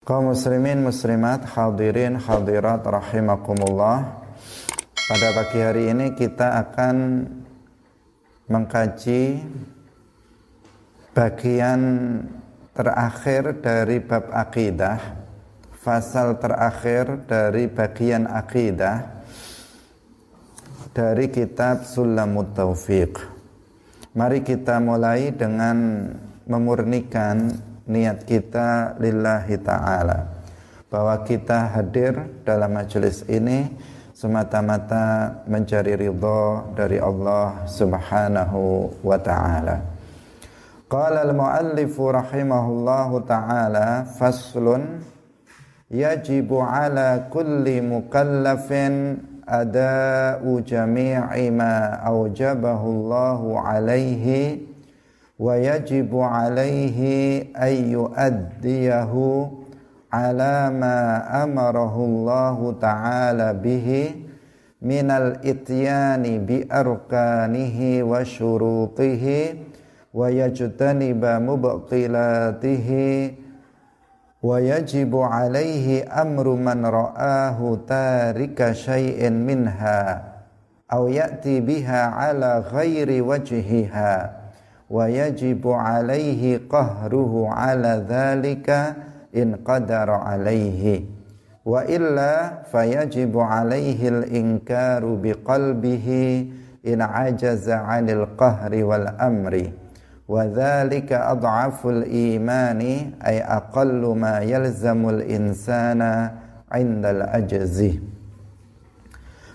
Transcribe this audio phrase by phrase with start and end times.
[0.00, 4.24] Kaum muslimin muslimat hadirin hadirat rahimakumullah.
[4.96, 7.28] Pada pagi hari ini kita akan
[8.48, 9.44] mengkaji
[11.12, 11.80] bagian
[12.72, 15.20] terakhir dari bab akidah
[15.84, 19.04] Fasal terakhir dari bagian akidah
[20.96, 23.20] Dari kitab Sulamut Taufiq.
[24.16, 26.08] Mari kita mulai dengan
[26.48, 30.18] memurnikan niat kita lillahi ta'ala
[30.86, 32.14] bahwa kita hadir
[32.46, 33.66] dalam majelis ini
[34.14, 39.80] semata-mata mencari ridha dari Allah Subhanahu wa taala.
[40.90, 45.02] Qala al-muallif rahimahullahu taala faslun
[45.90, 53.40] yajibu ala kulli mukallafin ada'u jami'i ma aujabahu Allah
[53.78, 54.69] alaihi
[55.40, 57.00] ويجب عليه
[57.56, 59.12] أن يؤديه
[60.12, 60.98] على ما
[61.44, 64.14] أمره الله تعالى به
[64.82, 69.24] من الإتيان بأركانه وشروطه
[70.14, 72.88] ويجتنب مبطلاته.
[74.42, 80.24] ويجب عليه أمر من رآه تارك شيء منها
[80.92, 84.39] أو يأتي بها على غير وجهها.
[84.90, 88.98] wa yajibu alaihi qahruhu ala dhalika
[89.30, 91.06] in qadara alaihi.
[91.62, 96.50] Wa illa fayajibu alaihi al-inkaru biqalbihi
[96.82, 99.70] in ajaza 'anil qahri wal amri.
[100.26, 106.34] Wa dhalika adhaful imani ay aqallu ma yalzamul insana
[106.74, 108.02] 'indal ajzi.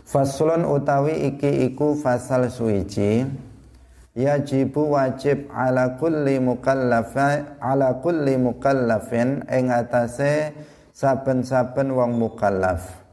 [0.06, 3.26] Faslun utawi iki iku fasal suici
[4.16, 10.56] yajibu wajib ala kulli mukallafa ala kulli mukallafin ing atase
[10.96, 13.04] saben-saben wong mukallaf.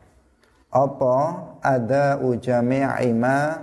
[0.70, 1.16] Apa?
[1.60, 3.58] Ada ujami'i ma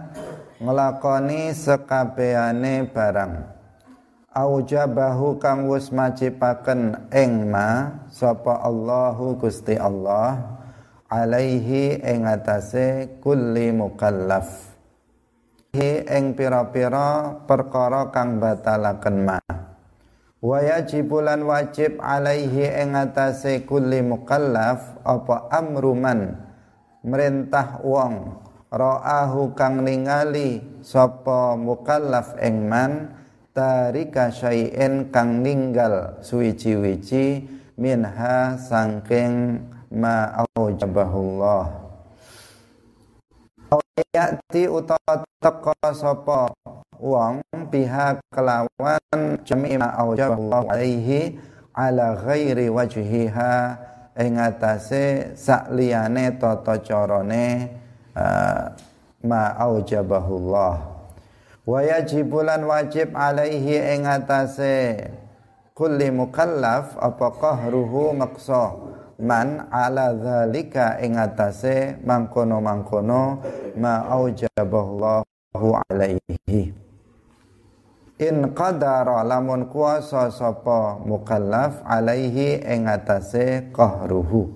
[0.60, 3.58] nglakoni sekabehane barang.
[4.30, 10.38] Aujabahu kang wis majibaken ing ma sapa Allahu Gusti Allah
[11.10, 14.70] alaihi ing atase kulli mukallaf
[16.06, 19.40] ing pira-pira perkara kang batalaken ma.
[20.40, 26.36] Wa yajibulan wajib alaihi ing atase kulli mukallaf apa amruman
[27.04, 28.40] merintah wong
[28.72, 33.18] ra'ahu kang ningali sapa mukallaf ing man
[33.52, 41.89] tarika syai'in kang ninggal suwiji-wiji minha sangking ma aujabahullah
[44.14, 46.52] yati utawa teka sapa?
[47.00, 47.40] Wong
[47.72, 51.40] pihak kelawan jami' ma aujaballahu alaihi
[51.72, 53.88] ala ghairi wajhiha.
[54.20, 57.72] Ing atase sakliyane tata carane
[58.12, 58.76] uh,
[59.24, 60.76] ma aujabahullah.
[61.64, 65.08] Wa yajibulan wajib alaihi ing atase
[65.72, 68.76] kulli mukallaf apa qahruhu maqsa
[69.20, 73.24] man ala zalika ing atase mangkono-mangkono
[73.76, 76.72] ma aujaballahu alaihi.
[78.20, 84.52] In qadara lamun kuasa sapa mukallaf alaihi ing atase qahruhu.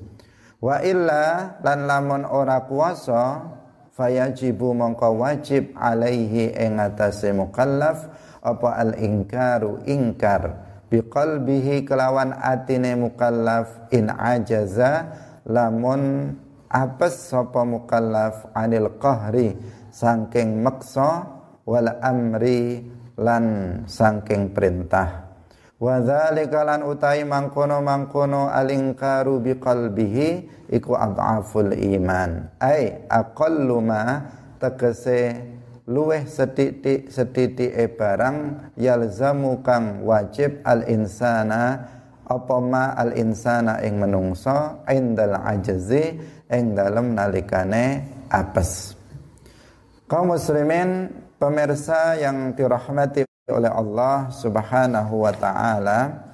[0.63, 3.43] Wa illa lan lamun ora kuasa
[3.95, 8.07] fayajibu mongko wajib alaihi ing atase mukallaf
[8.43, 10.62] apa al ingkaru ingkar
[10.93, 15.09] biqalbihi kelawan atine mukallaf in ajaza
[15.49, 16.37] lamun
[16.69, 19.57] apes sapa mukallaf anil qahri
[19.89, 21.25] saking maksa
[21.65, 22.85] wal amri
[23.17, 23.45] lan
[23.89, 25.33] saking perintah.
[25.81, 30.27] Wa dzalika lan utai mangkono-mangkono alingkaru biqalbihi
[30.71, 32.53] iku adhaful iman.
[32.61, 34.21] Ai aqallu ma
[34.61, 35.35] tegese
[35.83, 41.83] luweh setitik setitik e barang yalzamu kang wajib al insana
[42.23, 44.83] apa ma al insana ing menungso?
[44.87, 46.15] Indal ajazi
[46.47, 48.95] ing dalem nalikane apes.
[50.07, 56.31] Kaum muslimin pemirsa yang dirahmati oleh Allah Subhanahu wa taala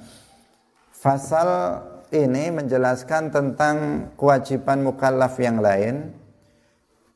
[0.94, 1.82] fasal
[2.14, 6.14] ini menjelaskan tentang kewajiban mukallaf yang lain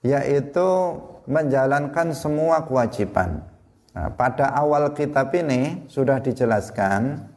[0.02, 0.98] yaitu
[1.30, 3.44] menjalankan semua kewajiban.
[3.94, 7.30] Nah, pada awal kitab ini sudah dijelaskan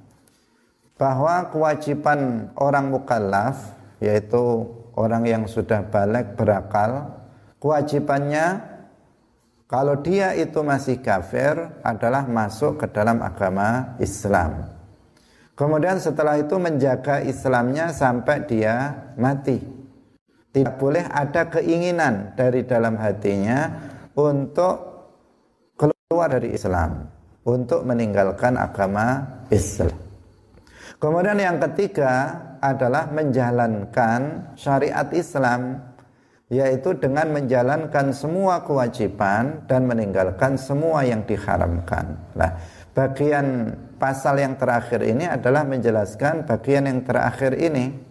[0.96, 4.64] bahwa kewajiban orang mukallaf yaitu
[4.96, 7.20] orang yang sudah balik berakal,
[7.60, 8.76] kewajibannya
[9.66, 14.72] kalau dia itu masih kafir adalah masuk ke dalam agama Islam.
[15.56, 19.75] Kemudian setelah itu menjaga Islamnya sampai dia mati.
[20.56, 23.76] Tidak boleh ada keinginan dari dalam hatinya
[24.16, 24.76] untuk
[25.76, 27.04] keluar dari Islam,
[27.44, 29.20] untuk meninggalkan agama
[29.52, 29.92] Islam.
[30.96, 35.92] Kemudian yang ketiga adalah menjalankan syariat Islam
[36.48, 42.16] yaitu dengan menjalankan semua kewajiban dan meninggalkan semua yang diharamkan.
[42.32, 42.56] Nah,
[42.96, 48.05] bagian pasal yang terakhir ini adalah menjelaskan bagian yang terakhir ini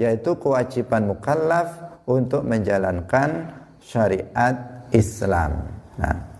[0.00, 1.76] yaitu kewajiban mukallaf
[2.08, 3.52] untuk menjalankan
[3.84, 5.68] syariat Islam.
[6.00, 6.30] Nah,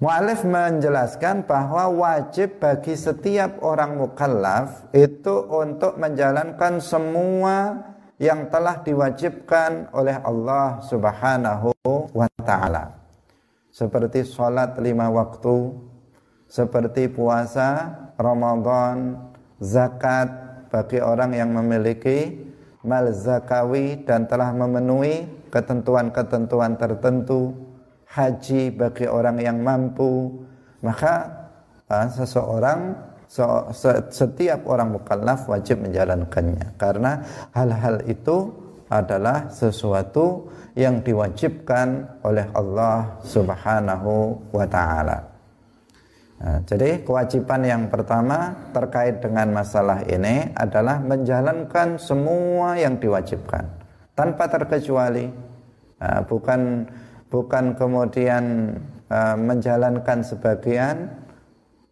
[0.00, 7.78] Mu'alif menjelaskan bahwa wajib bagi setiap orang mukallaf itu untuk menjalankan semua
[8.20, 11.72] yang telah diwajibkan oleh Allah Subhanahu
[12.10, 13.00] wa taala.
[13.72, 15.72] Seperti sholat lima waktu,
[16.52, 17.90] seperti puasa,
[18.20, 19.18] Ramadan,
[19.58, 22.34] zakat bagi orang yang memiliki
[22.82, 27.54] mal zakawi dan telah memenuhi ketentuan-ketentuan tertentu,
[28.10, 30.34] haji bagi orang yang mampu,
[30.82, 31.30] maka
[31.86, 32.98] uh, seseorang
[34.10, 37.18] setiap orang mukallaf wajib menjalankannya karena
[37.50, 38.52] hal-hal itu
[38.86, 40.46] adalah sesuatu
[40.78, 45.33] yang diwajibkan oleh Allah Subhanahu wa taala.
[46.34, 53.64] Nah, jadi kewajiban yang pertama terkait dengan masalah ini adalah menjalankan semua yang diwajibkan
[54.18, 55.30] tanpa terkecuali,
[56.02, 56.90] nah, bukan
[57.30, 58.74] bukan kemudian
[59.10, 61.10] uh, menjalankan sebagian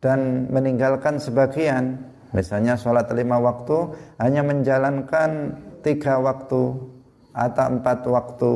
[0.03, 2.03] dan meninggalkan sebagian.
[2.35, 5.55] Misalnya sholat lima waktu hanya menjalankan
[5.85, 6.81] tiga waktu
[7.33, 8.53] atau empat waktu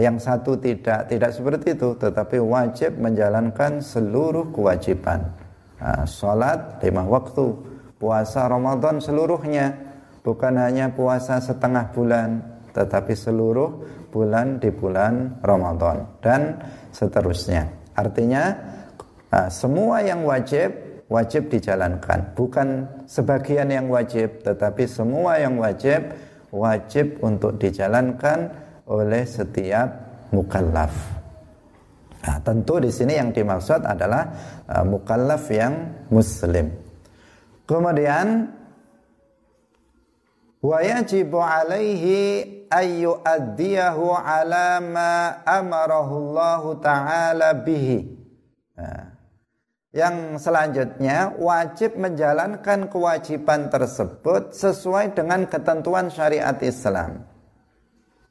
[0.00, 5.28] yang satu tidak tidak seperti itu, tetapi wajib menjalankan seluruh kewajiban.
[5.76, 7.52] Nah, salat lima waktu,
[8.00, 9.76] puasa Ramadan seluruhnya,
[10.24, 12.40] bukan hanya puasa setengah bulan,
[12.72, 17.68] tetapi seluruh bulan di bulan Ramadan dan seterusnya.
[17.92, 18.56] Artinya
[19.28, 20.72] nah, semua yang wajib
[21.12, 26.08] wajib dijalankan, bukan sebagian yang wajib, tetapi semua yang wajib
[26.48, 29.88] wajib untuk dijalankan oleh setiap
[30.32, 30.92] mukallaf.
[32.24, 34.24] Nah, tentu di sini yang dimaksud adalah
[34.64, 36.72] uh, mukallaf yang muslim.
[37.68, 38.48] Kemudian
[40.64, 42.20] wa yajibu alaihi
[42.72, 48.08] ayu addiyahu ala ma amarahu Allah taala bihi.
[48.80, 49.04] Nah,
[49.94, 57.33] yang selanjutnya wajib menjalankan kewajiban tersebut sesuai dengan ketentuan syariat Islam.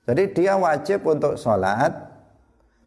[0.03, 1.91] Jadi dia wajib untuk sholat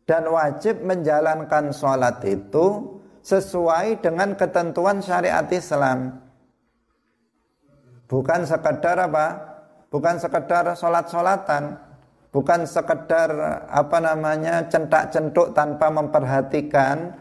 [0.05, 6.15] dan wajib menjalankan sholat itu sesuai dengan ketentuan syariat Islam.
[8.07, 9.27] Bukan sekedar apa?
[9.91, 11.75] Bukan sekedar sholat-sholatan.
[12.31, 13.33] Bukan sekedar
[13.67, 17.17] apa namanya centak-centuk tanpa memperhatikan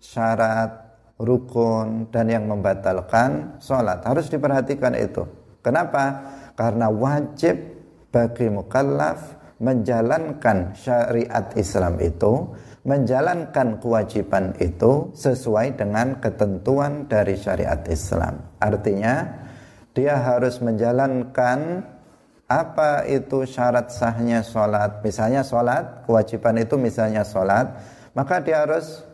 [0.00, 0.72] syarat,
[1.20, 4.02] rukun dan yang membatalkan sholat.
[4.02, 5.22] Harus diperhatikan itu.
[5.62, 6.18] Kenapa?
[6.58, 7.77] Karena wajib
[8.08, 12.46] bagi mukallaf menjalankan syariat Islam itu,
[12.86, 18.38] menjalankan kewajiban itu sesuai dengan ketentuan dari syariat Islam.
[18.62, 19.26] Artinya,
[19.92, 21.82] dia harus menjalankan
[22.48, 25.02] apa itu syarat sahnya sholat.
[25.04, 27.76] Misalnya sholat, kewajiban itu misalnya sholat,
[28.14, 29.04] maka dia harus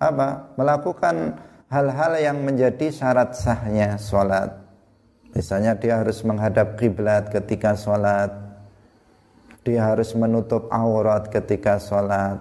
[0.00, 0.54] apa?
[0.56, 1.36] Melakukan
[1.68, 4.59] hal-hal yang menjadi syarat sahnya sholat.
[5.30, 8.34] Misalnya dia harus menghadap kiblat ketika sholat,
[9.62, 12.40] dia harus menutup aurat ketika sholat,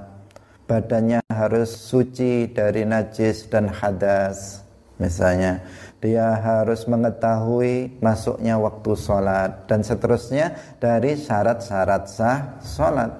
[0.66, 4.66] badannya harus suci dari najis dan hadas.
[5.00, 5.64] Misalnya,
[6.04, 13.12] dia harus mengetahui masuknya waktu sholat dan seterusnya dari syarat-syarat sah sholat.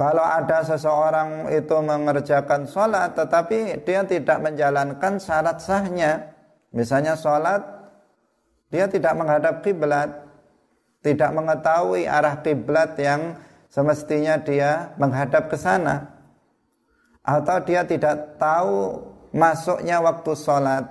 [0.00, 6.32] Kalau ada seseorang itu mengerjakan sholat tetapi dia tidak menjalankan syarat sahnya,
[6.72, 7.79] misalnya sholat
[8.70, 10.10] dia tidak menghadap kiblat,
[11.02, 13.34] tidak mengetahui arah kiblat yang
[13.66, 16.14] semestinya dia menghadap ke sana.
[17.26, 19.02] Atau dia tidak tahu
[19.34, 20.86] masuknya waktu sholat.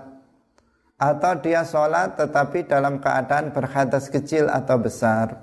[0.99, 5.39] Atau dia sholat tetapi dalam keadaan berhadas kecil atau besar.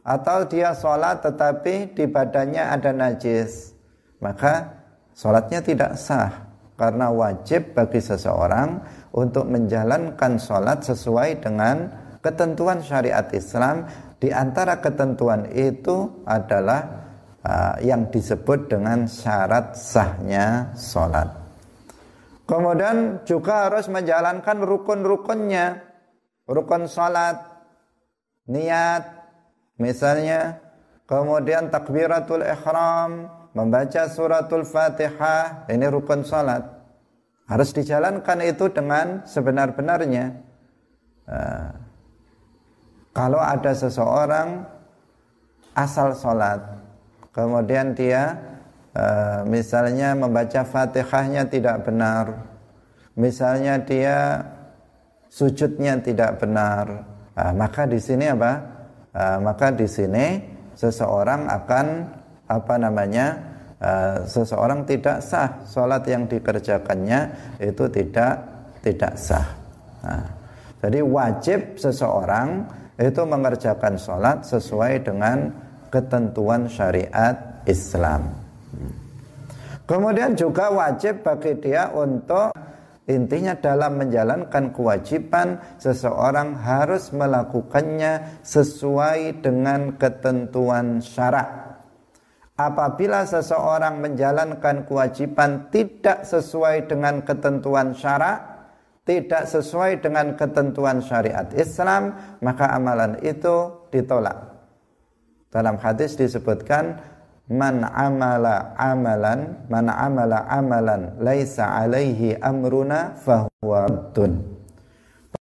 [0.00, 3.76] Atau dia sholat tetapi di badannya ada najis.
[4.24, 4.80] Maka
[5.12, 6.48] sholatnya tidak sah.
[6.76, 8.84] Karena wajib bagi seseorang
[9.16, 11.88] untuk menjalankan sholat sesuai dengan
[12.20, 13.88] ketentuan syariat Islam
[14.20, 16.84] di antara ketentuan itu adalah
[17.40, 21.46] uh, yang disebut dengan syarat sahnya sholat
[22.46, 25.82] Kemudian juga harus menjalankan rukun-rukunnya.
[26.46, 27.42] Rukun salat,
[28.46, 29.02] niat,
[29.82, 30.62] misalnya.
[31.10, 35.66] Kemudian takbiratul ihram, membaca suratul fatihah.
[35.66, 36.75] Ini rukun salat.
[37.46, 40.34] Harus dijalankan itu dengan sebenar-benarnya.
[41.30, 41.70] Nah,
[43.14, 44.66] kalau ada seseorang
[45.78, 46.62] asal salat,
[47.30, 48.34] kemudian dia
[48.96, 52.48] Eh, misalnya membaca Fatihahnya tidak benar,
[53.12, 54.40] misalnya dia
[55.28, 57.04] sujudnya tidak benar,
[57.36, 58.52] uh, maka di sini apa?
[59.16, 60.40] Maka di sini
[60.72, 61.86] seseorang akan
[62.48, 63.45] apa namanya?
[63.76, 67.28] Uh, seseorang tidak sah sholat yang dikerjakannya
[67.60, 68.40] itu tidak
[68.80, 69.44] tidak sah.
[70.00, 70.24] Nah,
[70.80, 72.64] jadi wajib seseorang
[72.96, 75.52] itu mengerjakan sholat sesuai dengan
[75.92, 78.32] ketentuan syariat Islam.
[79.84, 82.56] Kemudian juga wajib bagi dia untuk
[83.06, 91.65] intinya dalam menjalankan kewajiban seseorang harus melakukannya sesuai dengan ketentuan syarak.
[92.56, 98.56] Apabila seseorang menjalankan kewajiban tidak sesuai dengan ketentuan syarak,
[99.04, 104.56] tidak sesuai dengan ketentuan syariat Islam, maka amalan itu ditolak.
[105.52, 106.96] Dalam hadis disebutkan
[107.46, 114.42] man amala amalan man amala amalan laisa alaihi amruna fahuwa raddun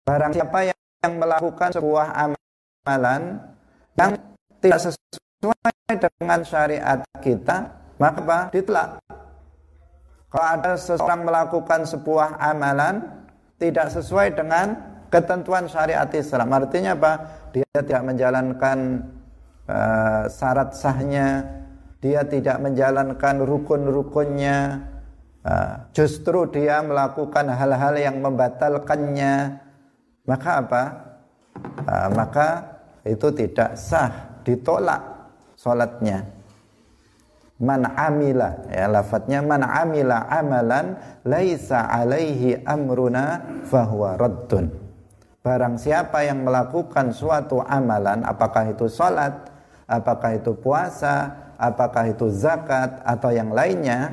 [0.03, 3.39] barang siapa yang melakukan sebuah amalan
[3.95, 4.19] yang
[4.59, 5.22] tidak sesuai
[5.93, 7.69] dengan syariat kita
[7.99, 8.39] maka apa?
[8.49, 8.97] ditolak
[10.31, 13.05] kalau ada seseorang melakukan sebuah amalan
[13.61, 14.73] tidak sesuai dengan
[15.13, 16.49] ketentuan syariat Islam.
[16.49, 17.13] Artinya apa?
[17.53, 18.77] Dia tidak menjalankan
[19.69, 21.61] uh, syarat sahnya
[22.03, 24.83] dia tidak menjalankan rukun-rukunnya,
[25.47, 29.63] ah, justru dia melakukan hal-hal yang membatalkannya,
[30.27, 30.83] maka apa?
[31.87, 32.47] Ah, maka
[33.07, 34.99] itu tidak sah, ditolak
[35.63, 36.27] sholatnya.
[37.63, 43.39] Man amila, ya lafadznya man amila amalan laisa alaihi amruna
[43.71, 44.67] fahuwa raddun.
[45.39, 49.47] Barang siapa yang melakukan suatu amalan, apakah itu sholat,
[49.87, 54.11] apakah itu puasa, apakah itu zakat atau yang lainnya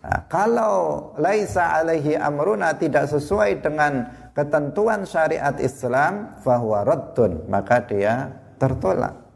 [0.00, 8.32] nah, kalau laisa alaihi amruna tidak sesuai dengan ketentuan syariat Islam fahuwa raddun maka dia
[8.56, 9.27] tertolak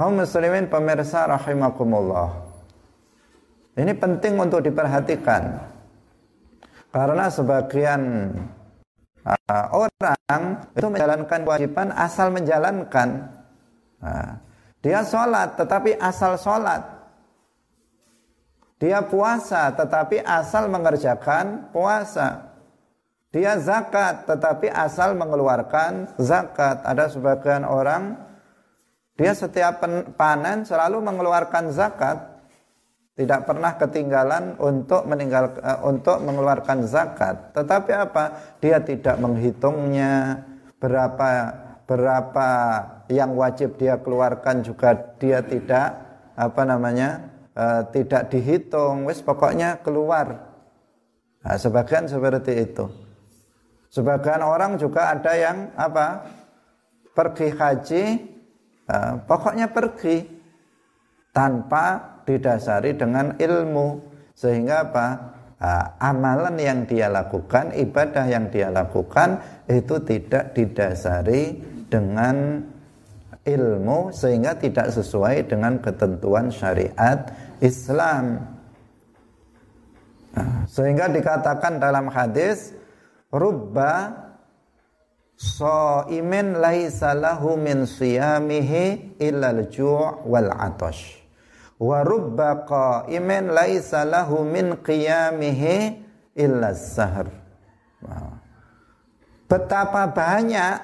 [0.00, 2.32] kaum muslimin pemirsa rahimakumullah
[3.76, 5.60] ini penting untuk diperhatikan
[6.88, 8.32] karena sebagian
[9.28, 13.28] uh, orang itu menjalankan kewajiban asal menjalankan
[14.00, 14.40] nah,
[14.80, 16.80] dia sholat tetapi asal sholat.
[18.80, 22.48] Dia puasa tetapi asal mengerjakan puasa.
[23.30, 26.80] Dia zakat tetapi asal mengeluarkan zakat.
[26.82, 28.16] Ada sebagian orang
[29.20, 29.84] dia setiap
[30.16, 32.40] panen selalu mengeluarkan zakat.
[33.12, 37.52] Tidak pernah ketinggalan untuk meninggal uh, untuk mengeluarkan zakat.
[37.52, 38.56] Tetapi apa?
[38.64, 40.40] Dia tidak menghitungnya
[40.80, 41.52] berapa
[41.84, 42.48] berapa
[43.12, 46.00] yang wajib dia keluarkan juga dia tidak
[46.32, 50.48] apa namanya uh, tidak dihitung wis pokoknya keluar
[51.42, 52.86] nah, sebagian seperti itu
[53.90, 56.30] sebagian orang juga ada yang apa
[57.10, 58.04] pergi haji
[59.26, 60.22] pokoknya pergi
[61.30, 63.88] tanpa didasari dengan ilmu.
[64.34, 65.06] Sehingga apa?
[66.00, 69.36] Amalan yang dia lakukan ibadah yang dia lakukan
[69.68, 72.64] itu tidak didasari dengan
[73.44, 77.28] ilmu sehingga tidak sesuai dengan ketentuan syariat
[77.60, 78.40] Islam.
[80.64, 82.72] Sehingga dikatakan dalam hadis
[83.28, 84.16] rubba
[86.12, 91.16] imin laisa lahu min siyamihi illa al-ju' wal 'atash.
[91.80, 95.76] Wa rubba qa'imin laisa lahu min qiyamihi
[96.36, 97.32] illa as-sahr.
[99.48, 100.76] Betapa banyak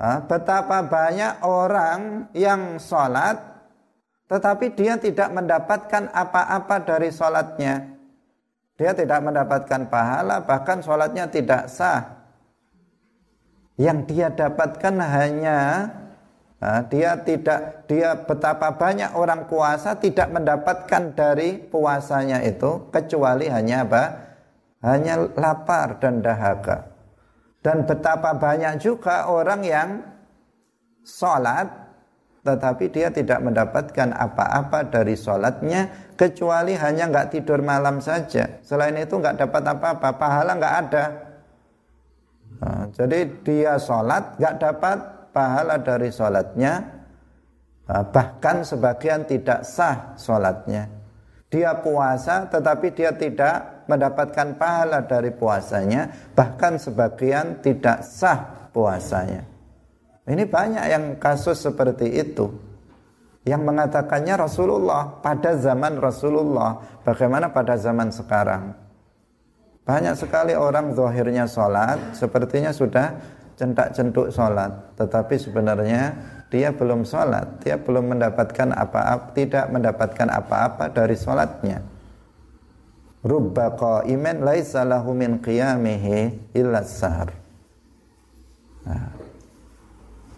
[0.00, 3.50] betapa banyak orang yang sholat
[4.28, 7.98] tetapi dia tidak mendapatkan apa-apa dari sholatnya.
[8.78, 12.19] Dia tidak mendapatkan pahala, bahkan sholatnya tidak sah.
[13.80, 15.88] Yang dia dapatkan hanya
[16.92, 24.04] dia tidak dia betapa banyak orang puasa tidak mendapatkan dari puasanya itu kecuali hanya apa?
[24.84, 26.92] Hanya lapar dan dahaga.
[27.64, 29.88] Dan betapa banyak juga orang yang
[31.00, 31.68] sholat
[32.40, 38.60] tetapi dia tidak mendapatkan apa-apa dari sholatnya kecuali hanya nggak tidur malam saja.
[38.64, 41.04] Selain itu nggak dapat apa-apa, pahala nggak ada.
[42.60, 44.98] Nah, jadi dia sholat nggak dapat
[45.32, 46.74] pahala dari sholatnya,
[47.88, 50.86] nah, bahkan sebagian tidak sah sholatnya.
[51.50, 59.42] Dia puasa tetapi dia tidak mendapatkan pahala dari puasanya, bahkan sebagian tidak sah puasanya.
[60.30, 62.46] Ini banyak yang kasus seperti itu.
[63.42, 67.02] Yang mengatakannya Rasulullah pada zaman Rasulullah.
[67.02, 68.76] Bagaimana pada zaman sekarang?
[69.90, 73.10] Banyak sekali orang zahirnya sholat, sepertinya sudah
[73.58, 74.94] centak-centuk sholat.
[74.94, 76.14] Tetapi sebenarnya
[76.46, 77.58] dia belum sholat.
[77.66, 81.82] Dia belum mendapatkan apa-apa, tidak mendapatkan apa-apa dari sholatnya.
[83.26, 87.34] Rubba qa'iman laisa lahu min qiyamihi illa sahar.
[88.86, 89.10] Nah,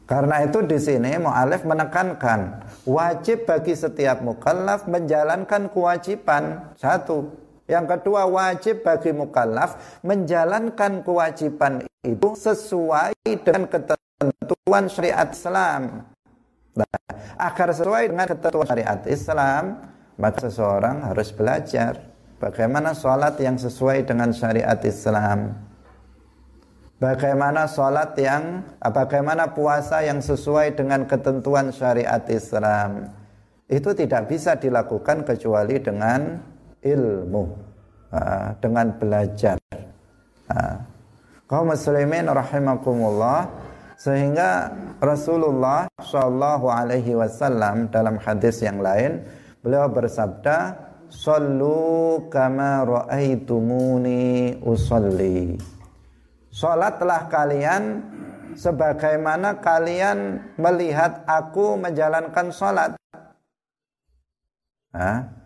[0.09, 7.42] karena itu di sini mu'alif menekankan wajib bagi setiap mukallaf menjalankan kewajiban satu.
[7.73, 16.05] Yang kedua wajib bagi mukallaf menjalankan kewajiban itu sesuai dengan ketentuan syariat Islam.
[16.77, 16.99] Nah,
[17.41, 19.89] agar sesuai dengan ketentuan syariat Islam,
[20.21, 25.57] maka seseorang harus belajar bagaimana sholat yang sesuai dengan syariat Islam
[27.03, 33.11] bagaimana sholat yang bagaimana puasa yang sesuai dengan ketentuan syariat Islam
[33.67, 36.52] itu tidak bisa dilakukan kecuali dengan
[36.85, 37.73] ilmu.
[38.61, 39.57] Dengan belajar.
[41.49, 43.49] Kaum muslimin rahimakumullah
[43.97, 44.69] sehingga
[45.01, 49.25] Rasulullah Shallallahu Alaihi Wasallam dalam hadis yang lain
[49.65, 50.77] beliau bersabda
[51.13, 55.61] Sallu kama ra'aitumuni usalli.
[56.49, 58.01] Sholatlah kalian
[58.57, 62.97] sebagaimana kalian melihat aku menjalankan sholat.
[64.93, 65.42] Nah,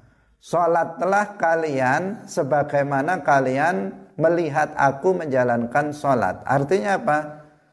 [0.47, 6.47] sholatlah kalian sebagaimana kalian melihat aku menjalankan sholat.
[6.47, 7.19] Artinya apa?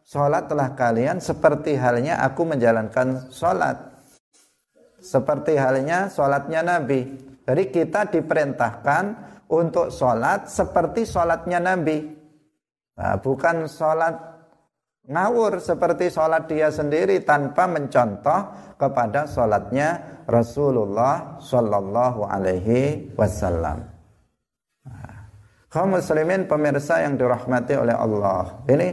[0.04, 3.78] Sholatlah kalian seperti halnya aku menjalankan sholat.
[5.00, 7.14] Seperti halnya sholatnya Nabi.
[7.46, 9.04] Jadi kita diperintahkan
[9.54, 12.10] untuk sholat seperti sholatnya Nabi.
[12.98, 14.33] Nah, bukan sholat
[15.04, 23.84] ngawur seperti sholat dia sendiri tanpa mencontoh kepada sholatnya Rasulullah Shallallahu Alaihi Wasallam.
[24.88, 25.16] Nah,
[25.68, 28.64] kaum muslimin pemirsa yang dirahmati oleh Allah.
[28.64, 28.88] Ini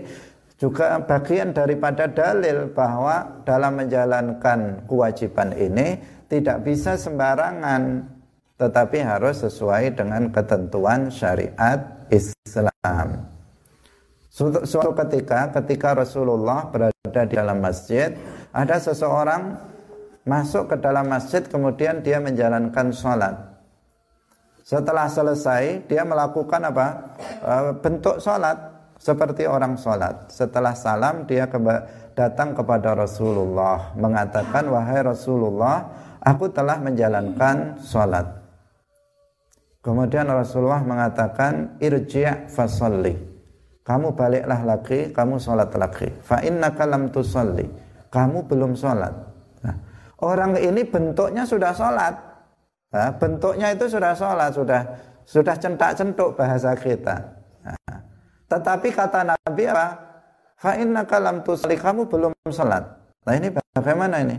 [0.59, 5.97] juga bagian daripada dalil bahwa dalam menjalankan kewajiban ini
[6.27, 8.05] tidak bisa sembarangan
[8.61, 11.81] tetapi harus sesuai dengan ketentuan syariat
[12.13, 13.40] Islam.
[14.31, 18.15] Suatu, suatu ketika ketika Rasulullah berada di dalam masjid,
[18.55, 19.59] ada seseorang
[20.23, 23.35] masuk ke dalam masjid kemudian dia menjalankan sholat.
[24.63, 26.87] Setelah selesai dia melakukan apa?
[27.43, 28.55] E, bentuk sholat
[29.03, 30.31] seperti orang sholat.
[30.31, 31.51] Setelah salam dia
[32.15, 35.91] datang kepada Rasulullah mengatakan wahai Rasulullah
[36.23, 38.31] aku telah menjalankan sholat.
[39.83, 43.30] Kemudian Rasulullah mengatakan irji' fasalli
[43.91, 46.07] kamu baliklah lagi, kamu sholat lagi.
[46.23, 47.67] Fa innaka lam tusalli.
[48.07, 49.11] Kamu belum sholat.
[49.67, 49.75] Nah,
[50.23, 52.15] orang ini bentuknya sudah sholat.
[52.95, 54.83] Nah, bentuknya itu sudah sholat, sudah
[55.27, 57.19] sudah centak-centuk bahasa kita.
[57.67, 57.99] Nah,
[58.47, 59.89] tetapi kata Nabi apa?
[60.55, 61.75] Fa innaka lam tusalli.
[61.75, 62.87] Kamu belum sholat.
[63.27, 64.39] Nah ini bagaimana ini?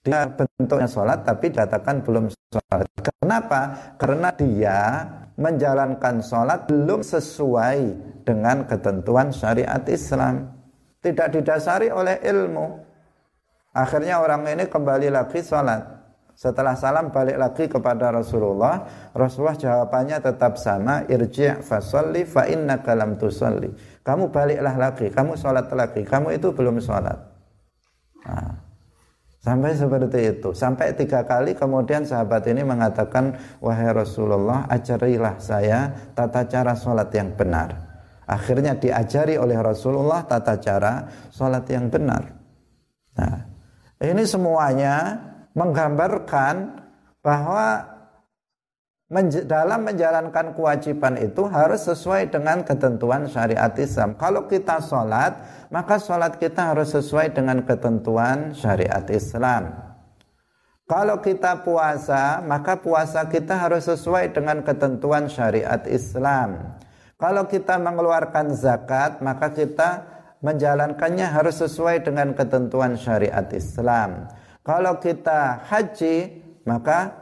[0.00, 2.88] Dia bentuknya sholat tapi dikatakan belum sholat.
[3.04, 3.92] Kenapa?
[4.00, 5.04] Karena dia
[5.40, 7.78] menjalankan sholat belum sesuai
[8.28, 10.52] dengan ketentuan syariat Islam.
[11.00, 12.76] Tidak didasari oleh ilmu.
[13.72, 16.00] Akhirnya orang ini kembali lagi sholat.
[16.36, 18.84] Setelah salam balik lagi kepada Rasulullah.
[19.16, 21.04] Rasulullah jawabannya tetap sama.
[21.08, 23.72] Irji' fasalli fa innaka lam tusalli.
[24.00, 25.08] Kamu baliklah lagi.
[25.12, 26.04] Kamu sholat lagi.
[26.04, 27.16] Kamu itu belum sholat.
[28.24, 28.69] Nah.
[29.40, 30.52] Sampai seperti itu.
[30.52, 37.32] Sampai tiga kali kemudian sahabat ini mengatakan, Wahai Rasulullah, ajarilah saya tata cara sholat yang
[37.32, 37.72] benar.
[38.28, 42.22] Akhirnya diajari oleh Rasulullah tata cara sholat yang benar.
[43.16, 43.36] Nah,
[44.04, 45.16] ini semuanya
[45.56, 46.54] menggambarkan
[47.24, 47.84] bahwa
[49.50, 54.14] dalam menjalankan kewajiban itu harus sesuai dengan ketentuan syariat Islam.
[54.14, 55.34] Kalau kita sholat,
[55.74, 59.74] maka sholat kita harus sesuai dengan ketentuan syariat Islam.
[60.86, 66.78] Kalau kita puasa, maka puasa kita harus sesuai dengan ketentuan syariat Islam.
[67.18, 70.06] Kalau kita mengeluarkan zakat, maka kita
[70.38, 74.30] menjalankannya harus sesuai dengan ketentuan syariat Islam.
[74.62, 77.19] Kalau kita haji, maka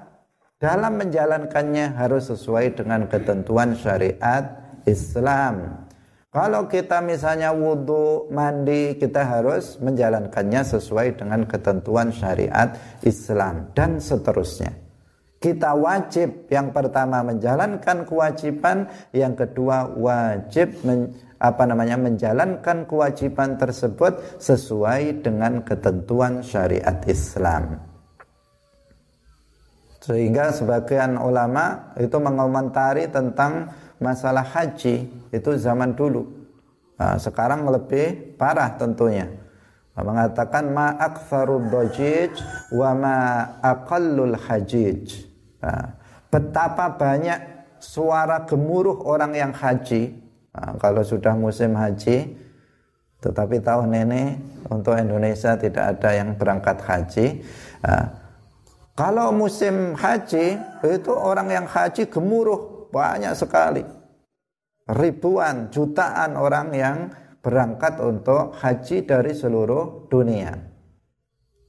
[0.59, 4.59] dalam menjalankannya harus sesuai dengan ketentuan syariat
[4.90, 5.87] Islam.
[6.29, 12.75] Kalau kita misalnya wudhu, mandi, kita harus menjalankannya sesuai dengan ketentuan syariat
[13.07, 14.75] Islam dan seterusnya.
[15.38, 24.42] Kita wajib yang pertama menjalankan kewajiban, yang kedua wajib men, apa namanya menjalankan kewajiban tersebut
[24.42, 27.88] sesuai dengan ketentuan syariat Islam.
[30.09, 33.68] Sehingga sebagian ulama itu mengomentari tentang
[34.01, 36.25] masalah haji itu zaman dulu.
[36.97, 39.29] Nah, sekarang lebih parah tentunya.
[39.92, 42.33] Mengatakan ma aktsarud dajij
[42.73, 43.16] wa ma
[44.49, 45.29] hajij.
[45.61, 45.99] Nah,
[46.33, 50.16] betapa banyak suara gemuruh orang yang haji.
[50.57, 52.33] Nah, kalau sudah musim haji,
[53.21, 54.23] tetapi tahun ini
[54.73, 57.27] untuk Indonesia tidak ada yang berangkat haji.
[57.83, 58.17] Nah,
[58.98, 63.87] kalau musim haji itu orang yang haji gemuruh banyak sekali.
[64.90, 66.98] Ribuan, jutaan orang yang
[67.38, 70.50] berangkat untuk haji dari seluruh dunia.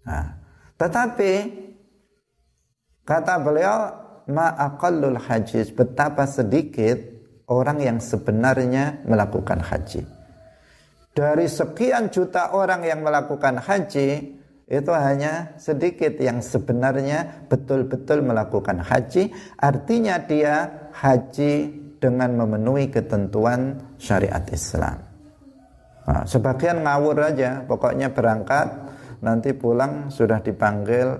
[0.09, 0.25] Nah,
[0.73, 1.33] tetapi
[3.05, 3.77] kata beliau
[4.25, 6.97] ma'aqallul haji betapa sedikit
[7.45, 10.01] orang yang sebenarnya melakukan haji.
[11.13, 14.38] Dari sekian juta orang yang melakukan haji,
[14.69, 19.33] itu hanya sedikit yang sebenarnya betul-betul melakukan haji.
[19.57, 25.01] Artinya dia haji dengan memenuhi ketentuan syariat Islam.
[26.05, 28.69] Nah, sebagian ngawur aja pokoknya berangkat
[29.25, 31.17] nanti pulang sudah dipanggil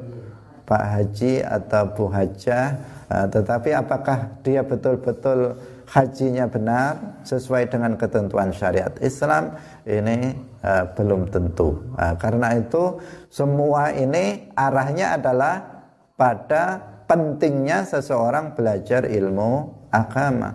[0.69, 2.67] Pak Haji atau Bu Hajah.
[3.09, 5.57] Nah, tetapi apakah dia betul-betul
[5.89, 9.57] hajinya benar sesuai dengan ketentuan syariat Islam
[9.89, 11.81] ini uh, belum tentu.
[11.97, 13.01] Uh, karena itu
[13.33, 15.65] semua ini arahnya adalah
[16.13, 16.77] pada
[17.09, 20.53] pentingnya seseorang belajar ilmu agama.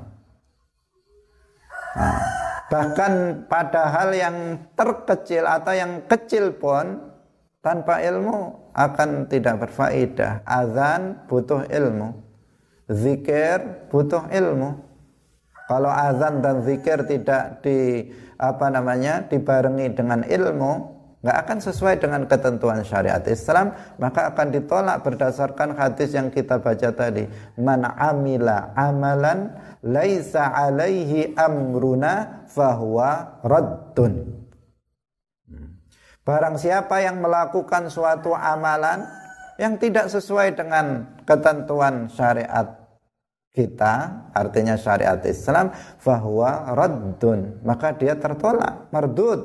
[1.94, 2.20] Nah,
[2.70, 4.36] bahkan pada hal yang
[4.78, 7.10] terkecil atau yang kecil pun
[7.58, 10.46] tanpa ilmu akan tidak berfaedah.
[10.46, 12.22] Azan butuh ilmu.
[12.92, 14.83] Zikir butuh ilmu.
[15.64, 20.72] Kalau azan dan zikir tidak di apa namanya dibarengi dengan ilmu,
[21.24, 26.92] nggak akan sesuai dengan ketentuan syariat Islam, maka akan ditolak berdasarkan hadis yang kita baca
[26.92, 27.24] tadi.
[27.56, 34.44] Man amila amalan laisa alaihi amruna fahuwa raddun.
[36.24, 39.08] Barang siapa yang melakukan suatu amalan
[39.56, 42.83] yang tidak sesuai dengan ketentuan syariat
[43.54, 45.70] kita artinya syariat Islam
[46.02, 47.62] bahwa raddun.
[47.62, 49.40] Maka dia tertolak mardud.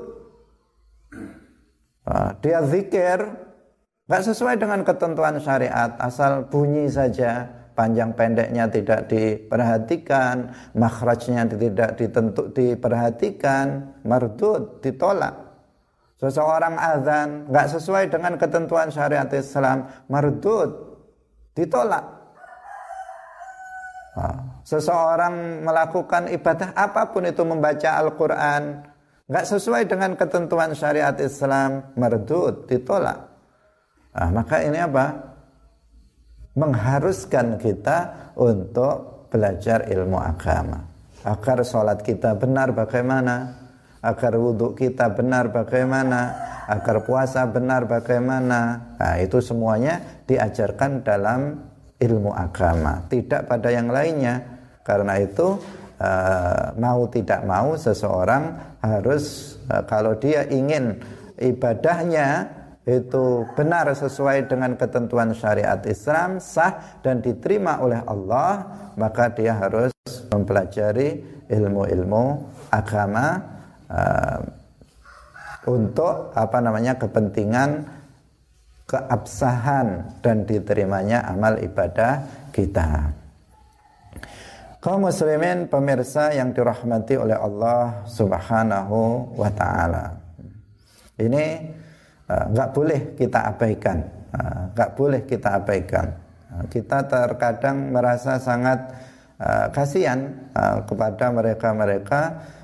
[2.42, 3.22] Dia zikir.
[4.10, 7.62] Nggak sesuai dengan ketentuan syariat asal bunyi saja.
[7.78, 15.32] Panjang pendeknya tidak diperhatikan makhrajnya tidak ditentu diperhatikan mardud ditolak.
[16.20, 20.76] Seseorang azan nggak sesuai dengan ketentuan syariat Islam mardud
[21.56, 22.19] ditolak
[24.64, 28.86] Seseorang melakukan ibadah apa pun itu membaca Al-Quran
[29.30, 33.30] nggak sesuai dengan ketentuan syariat Islam merdut ditolak.
[34.14, 35.06] Nah, maka ini apa?
[36.58, 40.90] Mengharuskan kita untuk belajar ilmu agama
[41.24, 43.54] agar sholat kita benar bagaimana,
[44.02, 46.34] agar wudhu kita benar bagaimana,
[46.66, 48.96] agar puasa benar bagaimana.
[48.98, 51.69] Nah, itu semuanya diajarkan dalam
[52.00, 54.42] ilmu agama, tidak pada yang lainnya.
[54.84, 55.60] Karena itu
[56.00, 60.98] uh, mau tidak mau seseorang harus uh, kalau dia ingin
[61.38, 62.58] ibadahnya
[62.90, 68.66] itu benar sesuai dengan ketentuan syariat Islam sah dan diterima oleh Allah
[68.98, 69.94] maka dia harus
[70.34, 72.26] mempelajari ilmu-ilmu
[72.74, 73.46] agama
[73.94, 74.42] uh,
[75.70, 77.99] untuk apa namanya kepentingan
[78.90, 83.14] keabsahan dan diterimanya amal ibadah kita.
[84.82, 90.18] Kaum muslimin pemirsa yang dirahmati oleh Allah Subhanahu wa taala.
[91.20, 91.46] Ini
[92.26, 93.98] eh, nggak uh, boleh kita abaikan,
[94.34, 96.08] eh, nggak uh, boleh kita abaikan.
[96.50, 98.80] Uh, kita terkadang merasa sangat
[99.38, 102.22] uh, kasihan uh, kepada mereka-mereka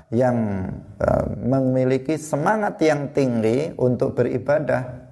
[0.08, 5.05] yang uh, memiliki semangat yang tinggi untuk beribadah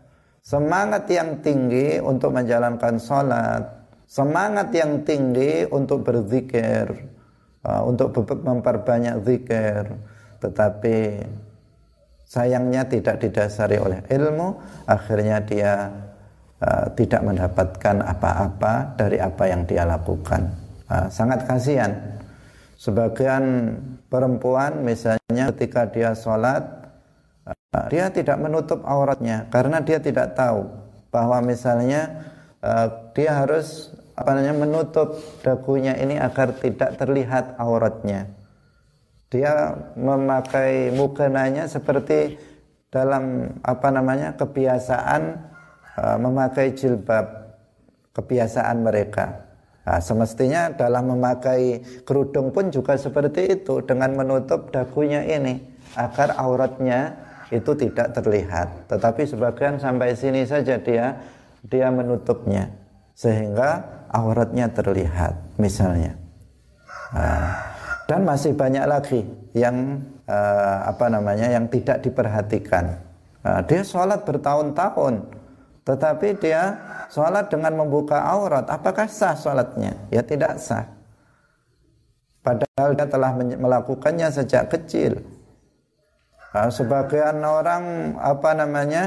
[0.44, 3.64] semangat yang tinggi untuk menjalankan sholat,
[4.04, 6.92] semangat yang tinggi untuk berzikir,
[7.64, 9.88] uh, untuk memperbanyak zikir,
[10.44, 11.24] tetapi
[12.28, 15.88] sayangnya tidak didasari oleh ilmu, akhirnya dia
[16.60, 20.44] uh, tidak mendapatkan apa-apa dari apa yang dia lakukan.
[20.92, 21.96] Uh, sangat kasihan.
[22.76, 23.72] Sebagian
[24.12, 26.83] perempuan misalnya ketika dia sholat,
[27.90, 30.68] dia tidak menutup auratnya karena dia tidak tahu
[31.08, 32.26] bahwa misalnya
[32.62, 38.30] uh, dia harus apa namanya menutup dagunya ini agar tidak terlihat auratnya.
[39.30, 42.38] Dia memakai mukenanya seperti
[42.94, 45.22] dalam apa namanya kebiasaan
[45.98, 47.26] uh, memakai jilbab
[48.14, 49.42] kebiasaan mereka.
[49.84, 55.60] Nah, semestinya dalam memakai kerudung pun juga seperti itu dengan menutup dagunya ini
[55.98, 57.20] agar auratnya
[57.54, 58.90] itu tidak terlihat.
[58.90, 61.14] Tetapi sebagian sampai sini saja dia
[61.64, 62.68] dia menutupnya
[63.14, 66.18] sehingga auratnya terlihat misalnya.
[67.14, 67.54] Nah,
[68.10, 69.22] dan masih banyak lagi
[69.54, 72.98] yang uh, apa namanya yang tidak diperhatikan.
[73.46, 75.24] Nah, dia sholat bertahun-tahun
[75.84, 76.80] tetapi dia
[77.12, 78.64] sholat dengan membuka aurat.
[78.72, 79.94] Apakah sah sholatnya?
[80.08, 80.88] Ya tidak sah.
[82.44, 85.16] Padahal dia telah melakukannya sejak kecil
[86.70, 89.04] sebagian orang apa namanya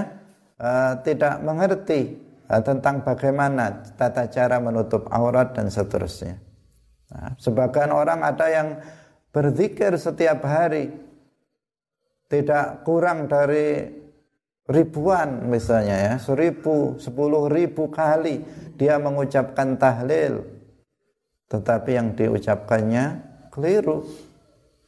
[1.06, 6.40] tidak mengerti tentang bagaimana tata cara menutup aurat dan seterusnya.
[7.08, 8.68] Nah, sebagian orang ada yang
[9.32, 10.92] berzikir setiap hari
[12.28, 13.88] tidak kurang dari
[14.68, 18.44] ribuan misalnya ya seribu sepuluh ribu kali
[18.76, 20.44] dia mengucapkan tahlil
[21.48, 24.04] tetapi yang diucapkannya keliru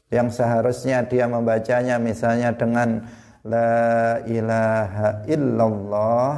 [0.09, 3.05] yang seharusnya dia membacanya misalnya dengan
[3.45, 6.33] la ilaha illallah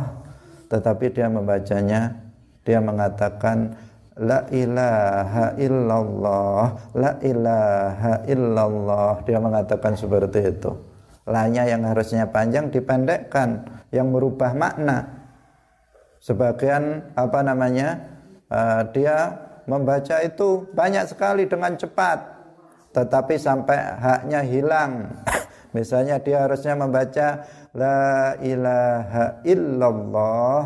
[0.68, 2.16] tetapi dia membacanya
[2.64, 3.76] dia mengatakan
[4.20, 6.64] la ilaha illallah
[6.96, 9.12] la ilaha illallah.
[9.26, 10.72] Dia mengatakan seperti itu.
[11.28, 15.22] Lanya yang harusnya panjang dipendekkan yang merubah makna.
[16.22, 17.98] Sebagian apa namanya
[18.50, 22.41] uh, dia membaca itu banyak sekali dengan cepat
[22.92, 25.08] tetapi sampai haknya hilang.
[25.76, 30.62] Misalnya dia harusnya membaca la ilaha illallah.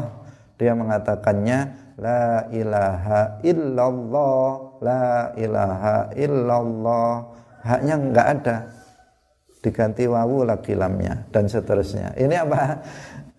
[0.57, 1.59] Dia mengatakannya
[2.01, 4.47] la ilaha illallah
[4.81, 7.11] la ilaha illallah.
[7.61, 8.57] Haknya enggak ada.
[9.61, 12.13] Diganti wawu lagi lamnya dan seterusnya.
[12.17, 12.63] Ini apa?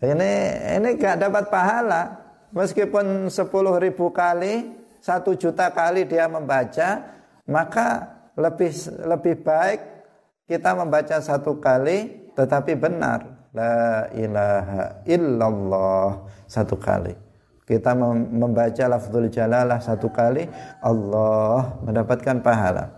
[0.02, 0.32] Ini
[0.78, 2.02] ini enggak dapat pahala.
[2.54, 4.70] Meskipun sepuluh ribu kali
[5.02, 7.02] satu juta kali dia membaca
[7.46, 8.72] maka lebih
[9.08, 9.80] lebih baik
[10.46, 17.16] kita membaca satu kali tetapi benar La ilaha illallah satu kali.
[17.64, 20.44] Kita membaca lafzul jalalah satu kali,
[20.84, 22.92] Allah mendapatkan pahala.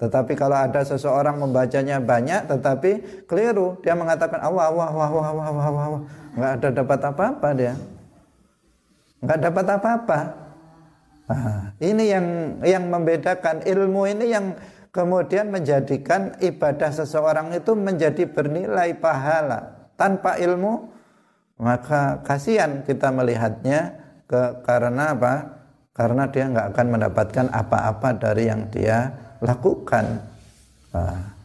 [0.00, 2.90] Tetapi kalau ada seseorang membacanya banyak tetapi
[3.28, 6.02] keliru, dia mengatakan Allah Allah Allah Allah Allah Allah, Allah.
[6.32, 7.74] nggak ada dapat apa-apa dia.
[9.20, 10.18] nggak dapat apa-apa.
[11.30, 12.26] Nah, ini yang
[12.66, 14.58] yang membedakan ilmu ini yang
[14.90, 20.90] kemudian menjadikan ibadah seseorang itu menjadi bernilai pahala tanpa ilmu
[21.60, 25.34] maka kasihan kita melihatnya ke, karena apa?
[25.92, 29.12] Karena dia nggak akan mendapatkan apa-apa dari yang dia
[29.44, 30.24] lakukan.
[30.96, 31.39] Nah,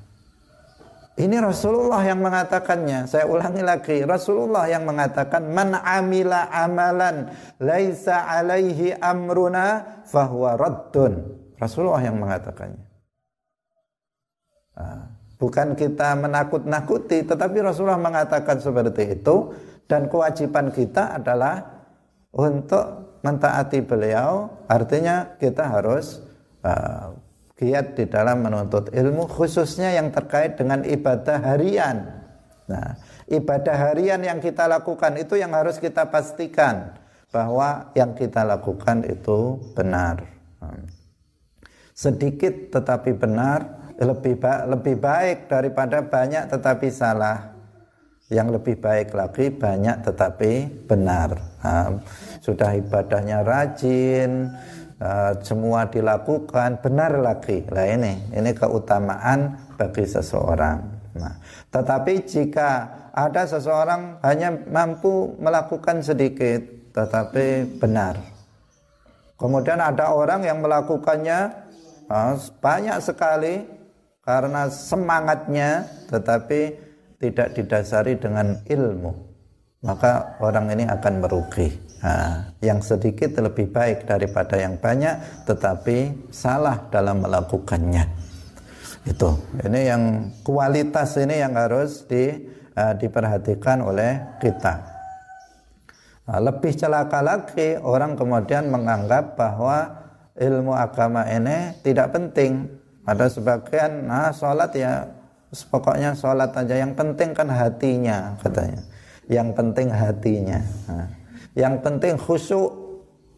[1.16, 3.08] ini Rasulullah yang mengatakannya.
[3.08, 11.24] Saya ulangi lagi, Rasulullah yang mengatakan man amila amalan laisa alaihi amruna fahuwa raddun.
[11.56, 12.84] Rasulullah yang mengatakannya.
[14.76, 19.52] Nah, Bukan kita menakut-nakuti, tetapi Rasulullah mengatakan seperti itu
[19.84, 21.60] dan kewajiban kita adalah
[22.32, 24.48] untuk mentaati beliau.
[24.72, 26.24] Artinya kita harus
[26.64, 27.12] uh,
[27.56, 32.04] giat di dalam menuntut ilmu khususnya yang terkait dengan ibadah harian.
[32.68, 33.00] Nah,
[33.32, 36.92] ibadah harian yang kita lakukan itu yang harus kita pastikan
[37.32, 40.24] bahwa yang kita lakukan itu benar.
[41.96, 47.56] Sedikit tetapi benar lebih ba lebih baik daripada banyak tetapi salah
[48.28, 51.94] yang lebih baik lagi banyak tetapi benar nah,
[52.42, 54.50] sudah ibadahnya rajin
[55.02, 57.64] uh, semua dilakukan benar lagi.
[57.72, 60.80] Lah ini ini keutamaan bagi seseorang.
[61.16, 61.36] Nah
[61.72, 62.70] tetapi jika
[63.16, 66.62] ada seseorang hanya mampu melakukan sedikit
[66.96, 68.20] tetapi benar.
[69.36, 71.52] Kemudian ada orang yang melakukannya
[72.08, 73.68] uh, banyak sekali
[74.24, 76.76] karena semangatnya tetapi
[77.20, 79.35] tidak didasari dengan ilmu
[79.86, 81.70] maka orang ini akan merugi
[82.02, 88.10] nah, yang sedikit lebih baik daripada yang banyak tetapi salah dalam melakukannya
[89.06, 89.30] itu
[89.62, 94.84] ini yang kualitas ini yang harus di uh, diperhatikan oleh kita.
[96.26, 102.66] Nah, lebih celaka lagi orang kemudian menganggap bahwa ilmu agama ini tidak penting.
[103.06, 105.06] Ada sebagian, nah sholat ya
[105.70, 106.74] pokoknya sholat aja.
[106.74, 108.82] Yang penting kan hatinya katanya.
[109.26, 110.60] Yang penting hatinya.
[111.58, 112.72] Yang penting khusyuk.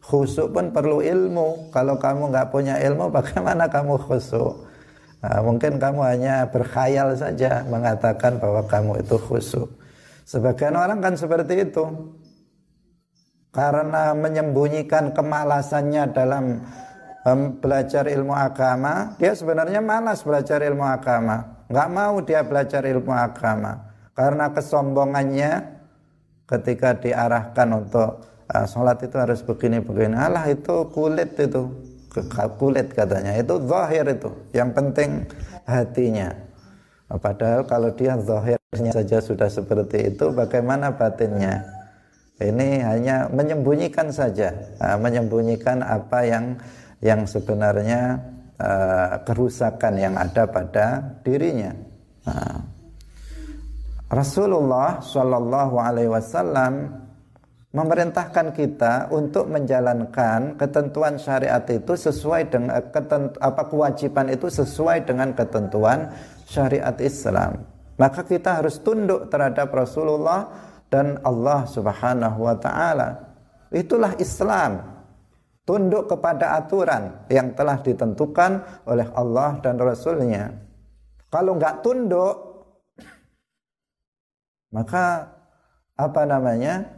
[0.03, 1.71] Khusyuk pun perlu ilmu.
[1.71, 4.67] Kalau kamu nggak punya ilmu, bagaimana kamu khusyuk?
[5.17, 9.69] Nah, mungkin kamu hanya berkhayal saja mengatakan bahwa kamu itu khusyuk.
[10.27, 11.87] Sebagian orang kan seperti itu
[13.55, 16.61] karena menyembunyikan kemalasannya dalam
[17.23, 21.65] um, belajar ilmu agama, dia sebenarnya malas belajar ilmu agama.
[21.71, 25.76] Nggak mau dia belajar ilmu agama karena kesombongannya
[26.47, 30.15] ketika diarahkan untuk uh, sholat itu harus begini begini.
[30.15, 31.67] Allah itu kulit itu
[32.57, 34.31] kulit katanya itu zahir itu.
[34.55, 35.09] Yang penting
[35.67, 36.29] hatinya.
[37.07, 41.63] Padahal kalau dia zahirnya saja sudah seperti itu, bagaimana batinnya?
[42.37, 46.45] Ini hanya menyembunyikan saja, uh, menyembunyikan apa yang
[47.01, 48.21] yang sebenarnya
[48.61, 51.73] uh, kerusakan yang ada pada dirinya.
[52.27, 52.61] Uh,
[54.07, 57.03] Rasulullah Shallallahu Alaihi Wasallam
[57.75, 65.35] memerintahkan kita untuk menjalankan ketentuan syariat itu sesuai dengan ketentu, apa kewajiban itu sesuai dengan
[65.35, 66.07] ketentuan
[66.47, 67.67] syariat Islam.
[67.99, 70.47] Maka kita harus tunduk terhadap Rasulullah
[70.87, 73.35] dan Allah Subhanahu wa taala.
[73.75, 74.95] Itulah Islam.
[75.67, 80.55] Tunduk kepada aturan yang telah ditentukan oleh Allah dan Rasulnya.
[81.27, 82.46] Kalau nggak tunduk,
[84.77, 85.33] maka
[85.97, 86.93] apa namanya?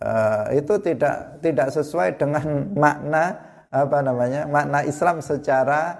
[0.00, 3.36] Uh, itu tidak tidak sesuai dengan makna
[3.68, 5.92] apa namanya makna Islam secara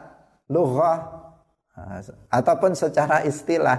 [0.48, 1.04] lughah
[1.76, 2.00] uh,
[2.32, 3.76] ataupun secara istilah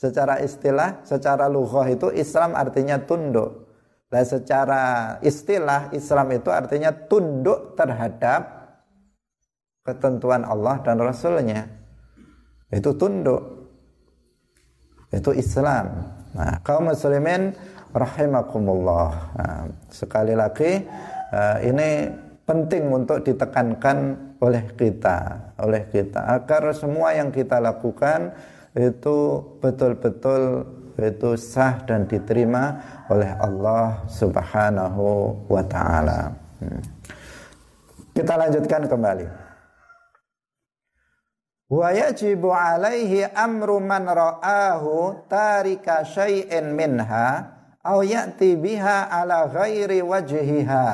[0.00, 3.68] Secara istilah, secara lughah itu Islam artinya tunduk.
[4.08, 4.82] Dan secara
[5.20, 8.48] istilah Islam itu artinya tunduk terhadap
[9.84, 11.68] ketentuan Allah dan Rasulnya.
[12.72, 13.44] Itu tunduk.
[15.12, 16.16] Itu Islam.
[16.34, 17.54] Nah, kaum muslimin
[17.90, 19.10] rahimakumullah.
[19.34, 20.86] Nah, sekali lagi
[21.34, 22.10] uh, ini
[22.46, 23.98] penting untuk ditekankan
[24.42, 25.18] oleh kita,
[25.62, 28.34] oleh kita agar semua yang kita lakukan
[28.74, 30.66] itu betul-betul
[31.00, 32.76] itu sah dan diterima
[33.08, 36.28] oleh Allah Subhanahu wa taala.
[36.60, 36.82] Hmm.
[38.12, 39.49] Kita lanjutkan kembali.
[41.70, 47.46] Wa yajibu alaihi amru man ra'ahu tarika syai'in minha
[47.78, 50.86] aw ya'ti biha ala ghairi wajhiha.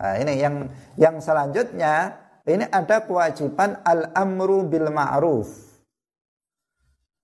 [0.00, 2.14] Nah, ini yang yang selanjutnya
[2.46, 5.70] ini ada kewajiban al-amru bil ma'ruf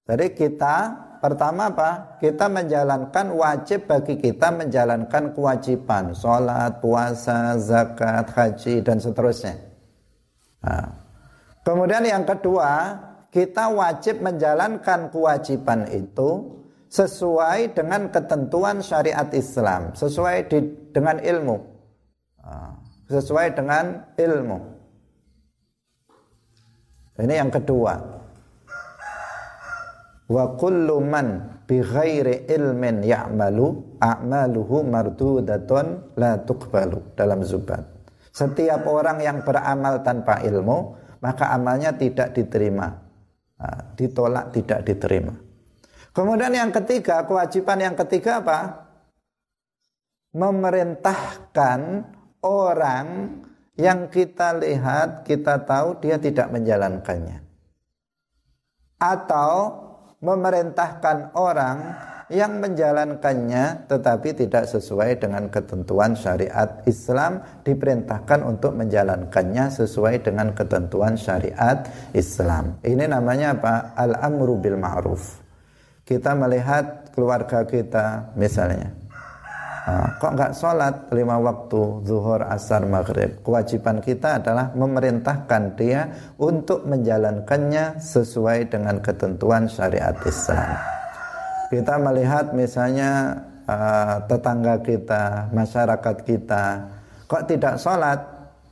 [0.07, 0.77] jadi kita
[1.19, 2.14] pertama apa?
[2.23, 9.59] Kita menjalankan wajib bagi kita menjalankan kewajiban sholat, puasa, zakat, haji dan seterusnya.
[10.62, 11.06] Nah.
[11.66, 12.94] Kemudian yang kedua,
[13.35, 20.59] kita wajib menjalankan kewajiban itu sesuai dengan ketentuan syariat Islam, sesuai di,
[20.94, 21.57] dengan ilmu,
[22.38, 22.70] nah,
[23.11, 24.59] sesuai dengan ilmu.
[27.18, 27.98] Ini yang kedua.
[30.31, 37.83] Wa kullu man bi ghairi ilmin ya'malu a'maluhu mardudatun la tuqbalu dalam zubat.
[38.31, 42.92] Setiap orang yang beramal tanpa ilmu maka amalnya tidak diterima.
[43.96, 45.33] Ditolak tidak diterima.
[46.12, 48.88] Kemudian yang ketiga kewajiban yang ketiga apa?
[50.37, 52.05] Memerintahkan
[52.44, 53.07] orang
[53.76, 57.44] yang kita lihat kita tahu dia tidak menjalankannya.
[58.96, 59.52] Atau
[60.24, 61.76] memerintahkan orang
[62.27, 71.15] yang menjalankannya tetapi tidak sesuai dengan ketentuan syariat Islam diperintahkan untuk menjalankannya sesuai dengan ketentuan
[71.15, 72.83] syariat Islam.
[72.83, 73.95] Ini namanya apa?
[73.95, 75.39] Al-amru bil ma'ruf.
[76.03, 79.07] Kita melihat keluarga kita misalnya
[80.19, 86.11] kok nggak sholat lima waktu zuhur asar maghrib kewajiban kita adalah memerintahkan dia
[86.42, 90.75] untuk menjalankannya sesuai dengan ketentuan syariat Islam
[91.73, 96.64] kita melihat misalnya uh, tetangga kita masyarakat kita
[97.27, 98.21] kok tidak sholat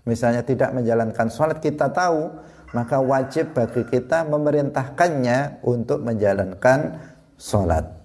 [0.07, 2.31] misalnya tidak menjalankan sholat kita tahu
[2.75, 6.99] maka wajib bagi kita memerintahkannya untuk menjalankan
[7.39, 8.05] sholat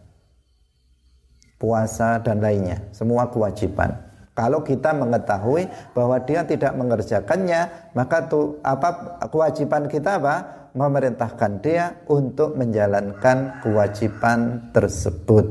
[1.60, 3.94] puasa dan lainnya, semua kewajiban.
[4.34, 10.59] Kalau kita mengetahui bahwa dia tidak mengerjakannya, maka tuh apa kewajiban kita apa?
[10.78, 15.46] Memerintahkan dia untuk menjalankan kewajiban tersebut.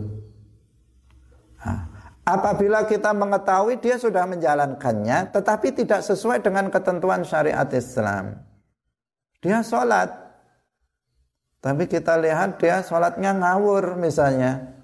[2.28, 8.36] Apabila kita mengetahui dia sudah menjalankannya, tetapi tidak sesuai dengan ketentuan syariat Islam.
[9.40, 10.12] Dia sholat,
[11.64, 14.76] tapi kita lihat dia sholatnya ngawur misalnya.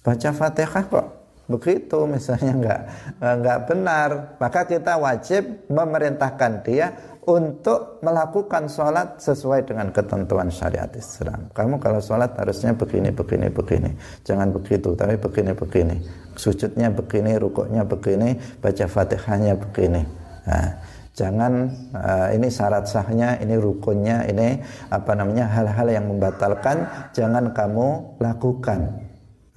[0.00, 1.06] Baca fatihah kok
[1.46, 2.80] begitu misalnya enggak
[3.22, 4.10] enggak benar
[4.42, 6.90] maka kita wajib memerintahkan dia
[7.26, 11.50] untuk melakukan sholat sesuai dengan ketentuan syariat Islam.
[11.50, 13.90] Kamu kalau sholat harusnya begini, begini, begini.
[14.22, 15.96] Jangan begitu, tapi begini, begini.
[16.38, 20.06] Sujudnya begini, rukuknya begini, baca fatihahnya begini.
[20.46, 20.70] Nah,
[21.18, 21.52] jangan
[21.98, 24.62] uh, ini syarat sahnya, ini rukunnya, ini
[24.94, 29.02] apa namanya hal-hal yang membatalkan, jangan kamu lakukan.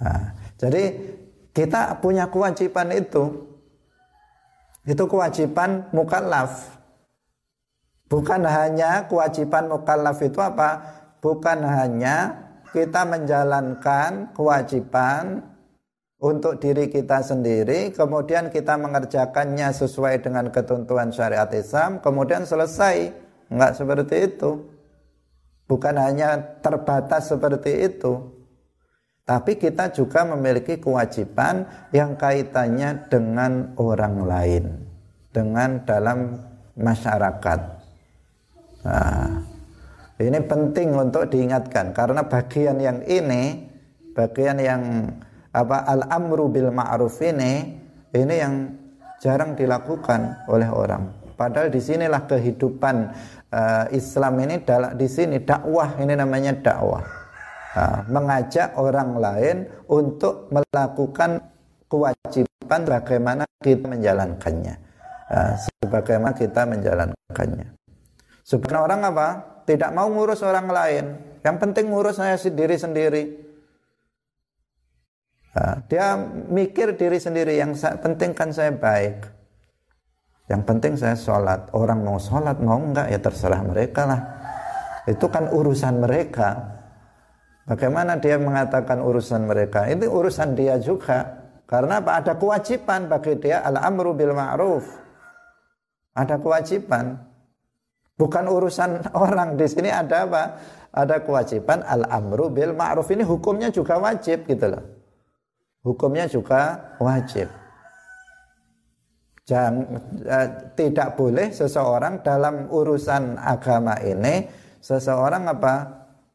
[0.01, 0.97] Nah, jadi
[1.53, 3.45] kita punya kewajiban itu.
[4.89, 6.78] Itu kewajiban mukallaf
[8.09, 10.81] Bukan hanya kewajiban mukallaf itu apa?
[11.21, 15.45] Bukan hanya kita menjalankan kewajiban
[16.19, 23.13] untuk diri kita sendiri, kemudian kita mengerjakannya sesuai dengan ketentuan syariat Islam, kemudian selesai.
[23.49, 24.67] Enggak seperti itu.
[25.69, 28.35] Bukan hanya terbatas seperti itu.
[29.23, 34.65] Tapi kita juga memiliki kewajiban yang kaitannya dengan orang lain,
[35.29, 36.41] dengan dalam
[36.73, 37.78] masyarakat.
[38.83, 39.43] Nah,
[40.19, 43.67] ini penting untuk diingatkan karena bagian yang ini,
[44.11, 44.83] bagian yang
[45.55, 47.79] apa al-amru bil ma'ruf ini,
[48.13, 48.53] ini yang
[49.19, 51.11] jarang dilakukan oleh orang.
[51.39, 52.95] Padahal di sinilah kehidupan
[53.47, 54.59] uh, Islam ini
[54.99, 57.03] di sini dakwah ini namanya dakwah.
[57.69, 59.57] Uh, mengajak orang lain
[59.87, 61.39] untuk melakukan
[61.87, 64.75] kewajiban bagaimana kita menjalankannya.
[65.31, 67.78] Uh, sebagaimana kita menjalankannya.
[68.49, 69.27] Sebenarnya orang apa?
[69.69, 71.05] Tidak mau ngurus orang lain.
[71.45, 73.23] Yang penting ngurus saya sendiri sendiri.
[75.85, 76.17] Dia
[76.49, 77.61] mikir diri sendiri.
[77.61, 79.21] Yang penting kan saya baik.
[80.49, 81.69] Yang penting saya sholat.
[81.77, 84.21] Orang mau sholat mau enggak ya terserah mereka lah.
[85.05, 86.57] Itu kan urusan mereka.
[87.69, 89.85] Bagaimana dia mengatakan urusan mereka?
[89.85, 91.37] Ini urusan dia juga.
[91.69, 92.17] Karena apa?
[92.17, 94.89] Ada kewajiban bagi dia al-amru bil ma'ruf.
[96.17, 97.28] Ada kewajiban.
[98.19, 100.43] Bukan urusan orang di sini ada apa?
[100.91, 104.83] Ada kewajiban al-amru bil ma'ruf ini hukumnya juga wajib gitu loh.
[105.79, 107.47] Hukumnya juga wajib.
[109.47, 109.73] Jangan
[110.27, 114.45] eh, tidak boleh seseorang dalam urusan agama ini
[114.83, 115.75] seseorang apa?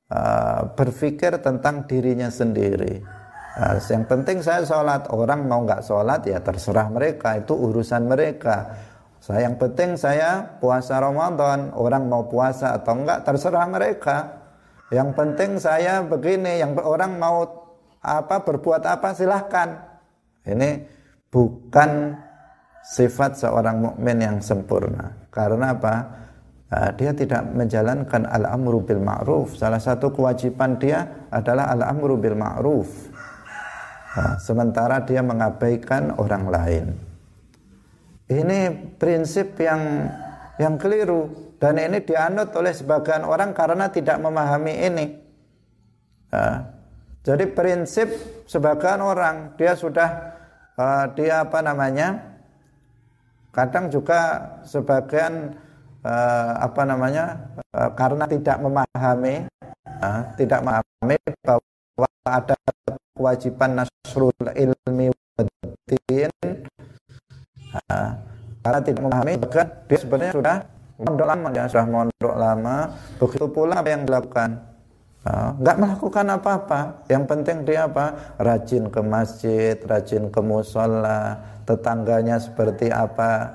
[0.05, 3.03] Eh, berpikir tentang dirinya sendiri.
[3.55, 8.75] Nah, yang penting saya sholat orang mau nggak sholat ya terserah mereka itu urusan mereka
[9.25, 14.45] saya yang penting saya puasa Ramadan, orang mau puasa atau enggak terserah mereka.
[14.93, 17.41] Yang penting saya begini, yang orang mau
[18.05, 19.81] apa berbuat apa silahkan.
[20.45, 20.77] Ini
[21.33, 22.21] bukan
[22.85, 25.17] sifat seorang mukmin yang sempurna.
[25.33, 25.95] Karena apa?
[26.69, 29.57] Nah, dia tidak menjalankan al-amru bil ma'ruf.
[29.57, 33.09] Salah satu kewajiban dia adalah al-amru bil ma'ruf.
[34.21, 37.14] Nah, sementara dia mengabaikan orang lain.
[38.25, 40.09] Ini prinsip yang
[40.57, 45.07] yang keliru dan ini dianut oleh sebagian orang karena tidak memahami ini.
[46.33, 46.73] Ya.
[47.25, 48.09] Jadi prinsip
[48.45, 50.09] sebagian orang dia sudah
[50.77, 52.37] uh, dia apa namanya?
[53.53, 55.57] Kadang juga sebagian
[56.05, 57.49] uh, apa namanya?
[57.73, 59.49] Uh, karena tidak memahami
[60.01, 62.57] uh, tidak memahami bahwa ada
[63.17, 66.33] kewajiban nasrul ilmi wadin
[67.75, 68.11] Nah,
[68.63, 70.57] karena tidak memahami bahkan dia sebenarnya sudah
[70.95, 72.77] mondok lama ya sudah mondok lama.
[73.19, 74.51] Begitu pula apa yang dilakukan?
[75.25, 76.81] Nah, nggak melakukan apa-apa.
[77.09, 78.37] Yang penting dia apa?
[78.37, 83.53] Rajin ke masjid rajin ke musola tetangganya seperti apa.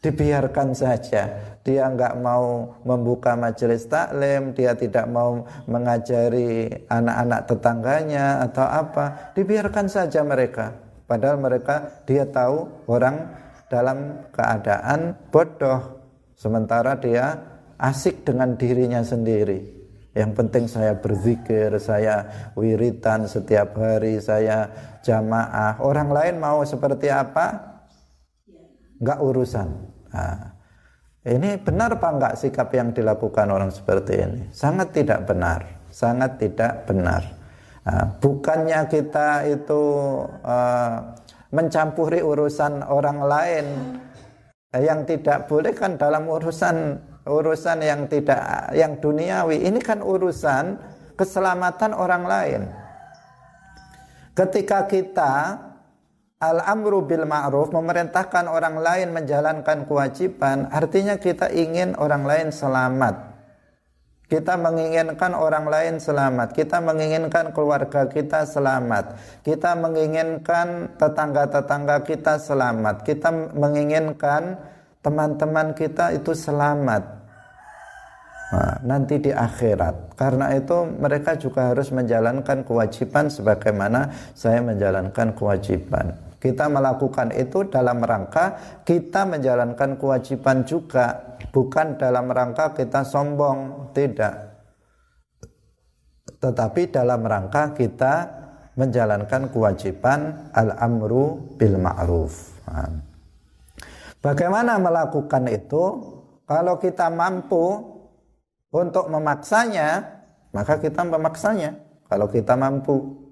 [0.00, 1.56] Dibiarkan saja.
[1.66, 9.34] Dia nggak mau membuka majelis taklim dia tidak mau mengajari anak-anak tetangganya atau apa.
[9.34, 13.30] Dibiarkan saja mereka Padahal mereka dia tahu orang
[13.70, 16.02] dalam keadaan bodoh
[16.34, 17.38] sementara dia
[17.78, 19.74] asik dengan dirinya sendiri.
[20.16, 22.24] Yang penting saya berzikir, saya
[22.56, 24.72] wiritan setiap hari, saya
[25.04, 25.76] jamaah.
[25.84, 27.76] Orang lain mau seperti apa?
[28.96, 29.68] Enggak urusan.
[30.16, 30.56] Nah,
[31.20, 34.40] ini benar apa enggak sikap yang dilakukan orang seperti ini?
[34.56, 37.35] Sangat tidak benar, sangat tidak benar.
[37.86, 39.82] Nah, bukannya kita itu
[40.42, 40.94] uh,
[41.54, 43.66] mencampuri urusan orang lain
[44.74, 48.42] yang tidak boleh kan dalam urusan urusan yang tidak
[48.74, 50.82] yang duniawi ini kan urusan
[51.14, 52.62] keselamatan orang lain.
[54.34, 55.32] Ketika kita
[56.42, 63.35] al-amru bil ma'ruf memerintahkan orang lain menjalankan kewajiban artinya kita ingin orang lain selamat
[64.26, 69.14] kita menginginkan orang lain selamat, kita menginginkan keluarga kita selamat,
[69.46, 74.58] kita menginginkan tetangga-tetangga kita selamat, kita menginginkan
[74.98, 77.22] teman-teman kita itu selamat.
[78.46, 80.18] Nah, nanti di akhirat.
[80.18, 86.25] Karena itu mereka juga harus menjalankan kewajiban sebagaimana saya menjalankan kewajiban.
[86.36, 94.52] Kita melakukan itu dalam rangka kita menjalankan kewajiban juga bukan dalam rangka kita sombong, tidak.
[96.36, 98.14] Tetapi dalam rangka kita
[98.76, 102.52] menjalankan kewajiban al-amru bil ma'ruf.
[104.20, 105.84] Bagaimana melakukan itu?
[106.46, 107.82] Kalau kita mampu
[108.70, 110.04] untuk memaksanya,
[110.52, 111.74] maka kita memaksanya.
[112.06, 113.24] Kalau kita mampu.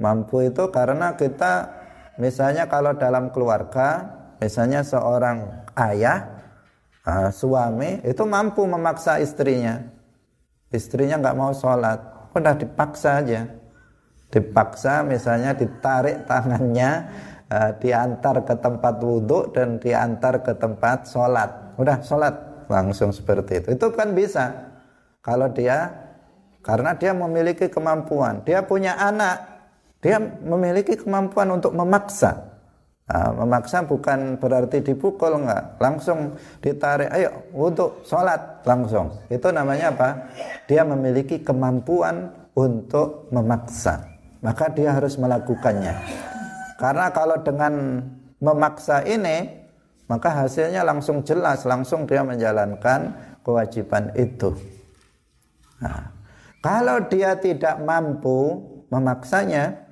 [0.00, 1.79] Mampu itu karena kita
[2.20, 4.04] misalnya kalau dalam keluarga,
[4.38, 6.38] misalnya seorang ayah
[7.32, 9.80] suami itu mampu memaksa istrinya.
[10.70, 11.98] Istrinya nggak mau sholat.
[12.36, 13.50] Udah dipaksa aja.
[14.30, 17.10] Dipaksa misalnya ditarik tangannya
[17.82, 21.74] diantar ke tempat wudhu dan diantar ke tempat sholat.
[21.74, 22.34] Udah sholat
[22.70, 23.68] langsung seperti itu.
[23.74, 24.70] Itu kan bisa.
[25.18, 25.90] Kalau dia
[26.62, 28.46] karena dia memiliki kemampuan.
[28.46, 29.49] Dia punya anak
[30.00, 32.50] dia memiliki kemampuan untuk memaksa
[33.10, 39.10] Nah, memaksa bukan berarti dipukul enggak, langsung ditarik, ayo untuk sholat langsung.
[39.26, 40.30] Itu namanya apa?
[40.70, 44.06] Dia memiliki kemampuan untuk memaksa,
[44.46, 45.90] maka dia harus melakukannya.
[46.78, 47.98] Karena kalau dengan
[48.38, 49.58] memaksa ini,
[50.06, 53.10] maka hasilnya langsung jelas, langsung dia menjalankan
[53.42, 54.54] kewajiban itu.
[55.82, 56.14] Nah,
[56.62, 59.89] kalau dia tidak mampu memaksanya,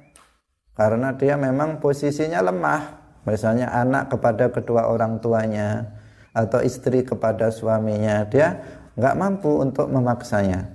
[0.78, 2.82] karena dia memang posisinya lemah,
[3.26, 5.90] misalnya anak kepada kedua orang tuanya
[6.30, 8.62] atau istri kepada suaminya dia
[8.94, 10.70] nggak mampu untuk memaksanya.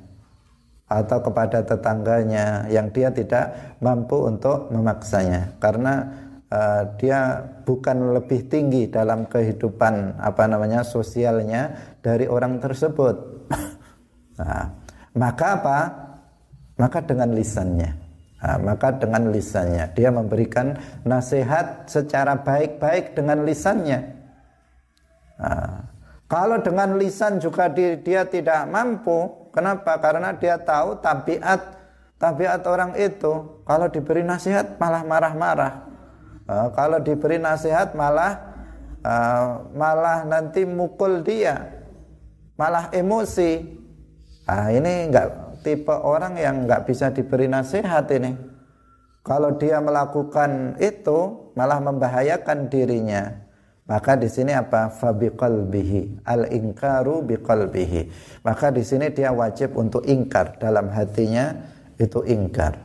[0.91, 5.55] Atau kepada tetangganya yang dia tidak mampu untuk memaksanya.
[5.63, 6.11] Karena
[6.51, 13.15] uh, dia bukan lebih tinggi dalam kehidupan apa namanya sosialnya dari orang tersebut.
[14.33, 14.65] Nah,
[15.13, 15.79] maka apa?
[16.73, 18.02] Maka dengan lisannya
[18.43, 20.75] Nah, maka dengan lisannya dia memberikan
[21.07, 24.03] nasihat secara baik-baik dengan lisannya.
[25.39, 25.87] Nah,
[26.27, 29.95] kalau dengan lisan juga di, dia tidak mampu, kenapa?
[30.03, 31.61] Karena dia tahu tabiat
[32.19, 35.73] tabiat orang itu kalau diberi nasihat malah marah-marah.
[36.75, 38.35] Kalau diberi nasihat malah
[39.07, 41.79] uh, malah nanti mukul dia,
[42.59, 43.63] malah emosi.
[44.43, 45.31] Nah, ini enggak
[45.63, 48.35] tipe orang yang nggak bisa diberi nasihat ini.
[49.23, 53.31] Kalau dia melakukan itu malah membahayakan dirinya.
[53.83, 54.91] Maka di sini apa?
[54.91, 58.01] Fabiqalbihi al-ingkaru biqalbihi.
[58.43, 61.55] Maka di sini dia wajib untuk ingkar dalam hatinya
[61.99, 62.79] itu ingkar.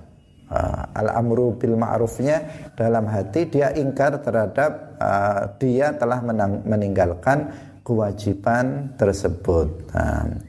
[0.49, 2.41] Uh, al-amru bil ma'rufnya
[2.73, 6.25] dalam hati dia ingkar terhadap uh, dia telah
[6.65, 7.53] meninggalkan
[7.85, 9.69] kewajiban tersebut.
[9.93, 10.41] Uh,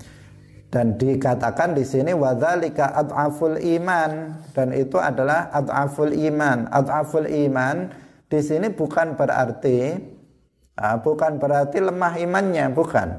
[0.70, 6.70] dan dikatakan di sini wadzalika ad'aful iman dan itu adalah ad'aful iman.
[6.70, 7.90] Ad'aful iman
[8.30, 9.98] di sini bukan berarti
[10.78, 13.10] uh, bukan berarti lemah imannya, bukan.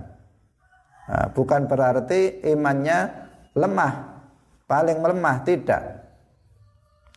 [1.10, 3.10] Uh, bukan berarti imannya
[3.58, 4.22] lemah,
[4.70, 5.82] paling melemah tidak.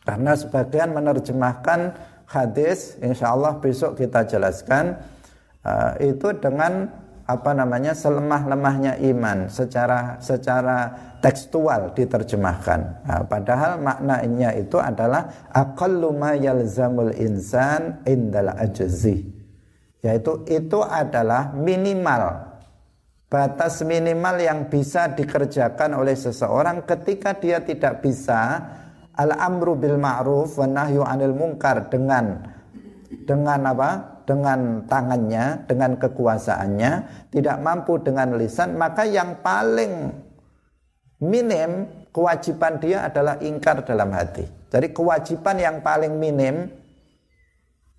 [0.02, 1.94] Karena sebagian menerjemahkan
[2.26, 4.98] hadis, insya Allah besok kita jelaskan
[5.62, 10.92] uh, itu dengan apa namanya selemah-lemahnya iman secara secara
[11.24, 13.08] tekstual diterjemahkan.
[13.08, 19.24] Nah, padahal maknanya itu adalah aqallu ma yalzamul insan indal ajzi.
[20.04, 22.52] Yaitu itu adalah minimal
[23.32, 28.62] batas minimal yang bisa dikerjakan oleh seseorang ketika dia tidak bisa
[29.16, 32.52] al-amru bil ma'ruf wa nahyu 'anil munkar dengan
[33.24, 34.13] dengan apa?
[34.24, 36.92] Dengan tangannya, dengan kekuasaannya,
[37.32, 40.12] tidak mampu dengan lisan, maka yang paling
[41.20, 44.48] minim kewajiban dia adalah ingkar dalam hati.
[44.72, 46.66] Jadi kewajiban yang paling minim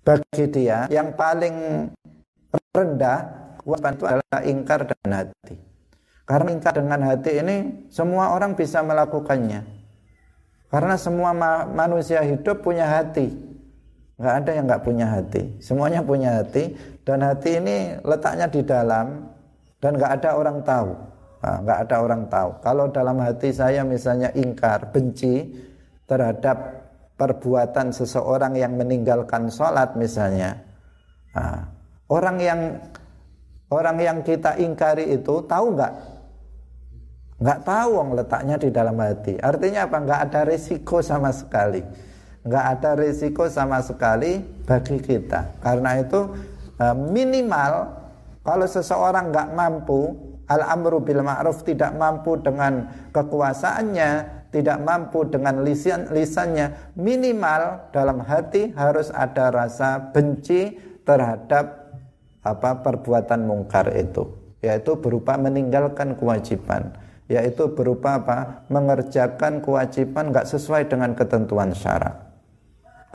[0.02, 1.88] bagi dia, yang paling
[2.74, 3.18] rendah
[3.62, 5.56] kewajiban itu adalah ingkar dengan hati.
[6.26, 7.56] Karena ingkar dengan hati ini
[7.86, 9.62] semua orang bisa melakukannya.
[10.66, 11.30] Karena semua
[11.70, 13.55] manusia hidup punya hati
[14.16, 16.72] nggak ada yang nggak punya hati semuanya punya hati
[17.04, 19.28] dan hati ini letaknya di dalam
[19.80, 20.90] dan nggak ada orang tahu
[21.44, 25.52] nah, nggak ada orang tahu kalau dalam hati saya misalnya ingkar benci
[26.08, 26.86] terhadap
[27.16, 30.60] perbuatan seseorang yang meninggalkan sholat misalnya.
[31.32, 31.64] Nah,
[32.12, 32.60] orang yang
[33.72, 35.92] orang yang kita ingkari itu tahu nggak?
[37.36, 39.36] Nggak tahu wong letaknya di dalam hati.
[39.40, 39.96] Artinya apa?
[40.00, 41.84] Nggak ada risiko sama sekali.
[42.46, 45.58] Nggak ada risiko sama sekali bagi kita.
[45.58, 46.30] Karena itu
[46.78, 47.90] eh, minimal
[48.46, 50.14] kalau seseorang nggak mampu
[50.46, 54.10] al-amru bil ma'ruf tidak mampu dengan kekuasaannya,
[54.54, 61.90] tidak mampu dengan lisan lisannya, minimal dalam hati harus ada rasa benci terhadap
[62.46, 64.30] apa perbuatan mungkar itu,
[64.62, 66.94] yaitu berupa meninggalkan kewajiban,
[67.26, 68.38] yaitu berupa apa?
[68.70, 72.25] mengerjakan kewajiban nggak sesuai dengan ketentuan syarat.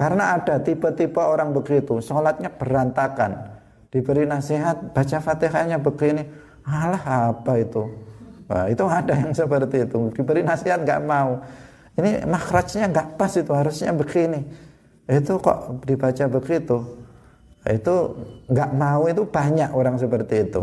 [0.02, 3.54] Karena ada tipe-tipe orang begitu, sholatnya berantakan,
[3.94, 6.26] diberi nasihat, baca fatihahnya begini,
[6.66, 7.90] Alah apa itu?
[8.50, 10.12] Nah, itu ada yang seperti itu.
[10.14, 11.42] Diberi nasihat nggak mau.
[11.98, 14.42] Ini makhrajnya nggak pas itu harusnya begini.
[15.10, 16.78] Itu kok dibaca begitu.
[17.66, 17.96] Itu
[18.50, 20.62] nggak mau itu banyak orang seperti itu.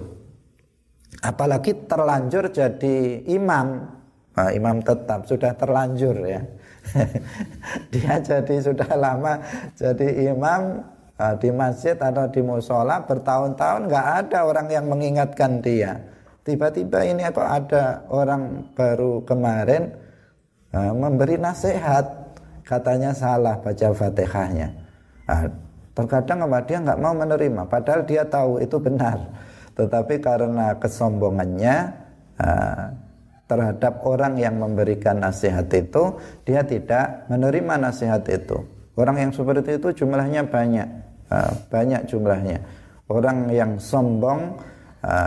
[1.25, 3.67] Apalagi terlanjur jadi imam.
[4.39, 6.43] Nah, imam tetap sudah terlanjur ya.
[7.93, 9.41] Dia jadi sudah lama
[9.77, 10.85] jadi imam
[11.19, 15.99] uh, di masjid atau di musola bertahun-tahun nggak ada orang yang mengingatkan dia.
[16.47, 19.93] Tiba-tiba ini kok ada orang baru kemarin
[20.73, 22.09] uh, memberi nasihat,
[22.65, 24.73] katanya salah baca fatihahnya.
[25.29, 25.45] Uh,
[25.93, 29.29] terkadang apa dia nggak mau menerima, padahal dia tahu itu benar.
[29.77, 31.77] Tetapi karena kesombongannya
[32.41, 32.87] uh,
[33.49, 38.61] terhadap orang yang memberikan nasihat itu, dia tidak menerima nasihat itu.
[38.95, 40.89] Orang yang seperti itu jumlahnya banyak.
[41.69, 42.65] Banyak jumlahnya
[43.09, 44.57] orang yang sombong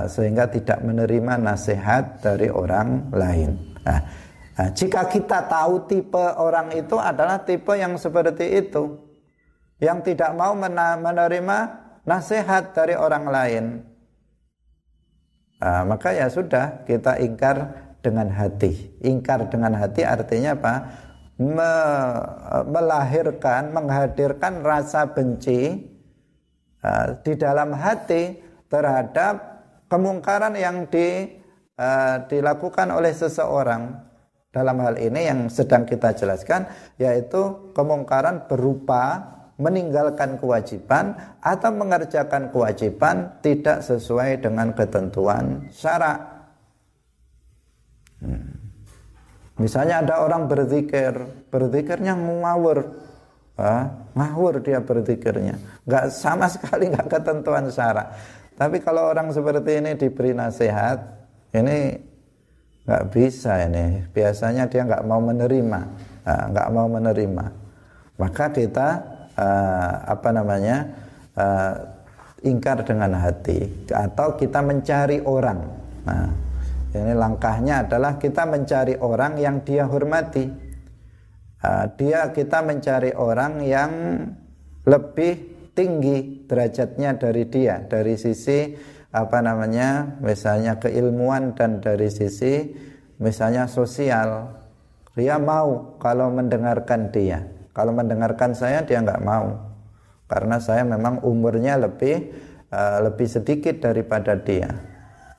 [0.09, 3.77] sehingga tidak menerima nasihat dari orang lain.
[3.85, 4.01] Nah,
[4.73, 8.97] jika kita tahu tipe orang itu adalah tipe yang seperti itu,
[9.81, 11.57] yang tidak mau menerima
[12.05, 13.65] nasihat dari orang lain,
[15.61, 17.57] nah, maka ya sudah kita ingkar
[18.01, 18.97] dengan hati.
[19.05, 20.75] Ingkar dengan hati artinya apa?
[21.41, 21.73] Me
[22.69, 25.89] melahirkan, menghadirkan rasa benci
[26.85, 28.37] uh, di dalam hati
[28.69, 29.41] terhadap
[29.89, 31.25] kemungkaran yang di,
[31.81, 34.11] uh, dilakukan oleh seseorang
[34.51, 36.67] dalam hal ini yang sedang kita jelaskan
[36.99, 39.31] yaitu kemungkaran berupa
[39.61, 46.30] meninggalkan kewajiban atau mengerjakan kewajiban tidak sesuai dengan ketentuan syarak.
[49.61, 51.13] Misalnya ada orang berzikir,
[51.53, 52.81] berzikirnya ngawur,
[53.61, 55.61] ah, ngawur dia berzikirnya.
[55.85, 58.09] Nggak sama sekali nggak ketentuan syarat.
[58.57, 60.97] Tapi kalau orang seperti ini diberi nasihat
[61.53, 61.97] ini
[62.85, 64.05] nggak bisa ini.
[64.09, 65.81] Biasanya dia nggak mau menerima.
[66.25, 67.45] Nggak mau menerima.
[68.21, 68.89] Maka kita
[69.33, 70.85] uh, apa namanya
[71.33, 71.73] uh,
[72.45, 73.89] ingkar dengan hati.
[73.89, 75.59] Atau kita mencari orang.
[76.05, 76.50] Nah
[76.91, 80.43] ini langkahnya adalah kita mencari orang yang dia hormati.
[81.61, 83.91] Uh, dia kita mencari orang yang
[84.83, 85.33] lebih
[85.71, 88.75] tinggi derajatnya dari dia dari sisi
[89.13, 92.75] apa namanya misalnya keilmuan dan dari sisi
[93.23, 94.59] misalnya sosial.
[95.15, 97.39] Dia mau kalau mendengarkan dia.
[97.71, 99.55] Kalau mendengarkan saya dia nggak mau.
[100.27, 102.35] Karena saya memang umurnya lebih
[102.67, 104.90] uh, lebih sedikit daripada dia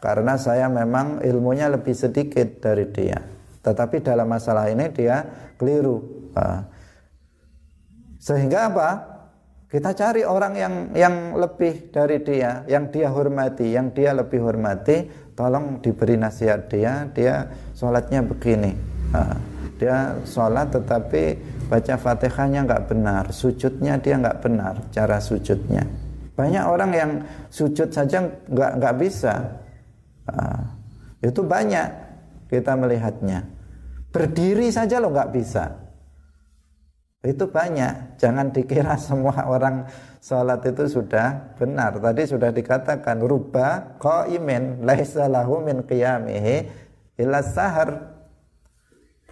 [0.03, 3.23] karena saya memang ilmunya lebih sedikit dari dia
[3.63, 5.23] tetapi dalam masalah ini dia
[5.55, 6.03] keliru
[8.19, 8.89] sehingga apa
[9.73, 15.09] kita cari orang yang yang lebih dari dia, yang dia hormati, yang dia lebih hormati,
[15.33, 18.77] tolong diberi nasihat dia, dia sholatnya begini.
[19.81, 21.41] Dia sholat tetapi
[21.73, 25.89] baca fatihahnya nggak benar, sujudnya dia nggak benar, cara sujudnya.
[26.37, 27.11] Banyak orang yang
[27.49, 29.57] sujud saja nggak nggak bisa.
[30.33, 30.65] Nah,
[31.21, 31.89] itu banyak
[32.49, 33.45] kita melihatnya.
[34.13, 35.65] Berdiri saja lo nggak bisa.
[37.23, 38.19] Itu banyak.
[38.19, 39.87] Jangan dikira semua orang
[40.19, 41.97] sholat itu sudah benar.
[41.97, 46.57] Tadi sudah dikatakan ruba qaimin laisa lahu min qiyamihi
[47.23, 48.11] illa sahar.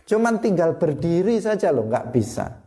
[0.06, 2.58] Cuman tinggal berdiri saja loh, nggak bisa.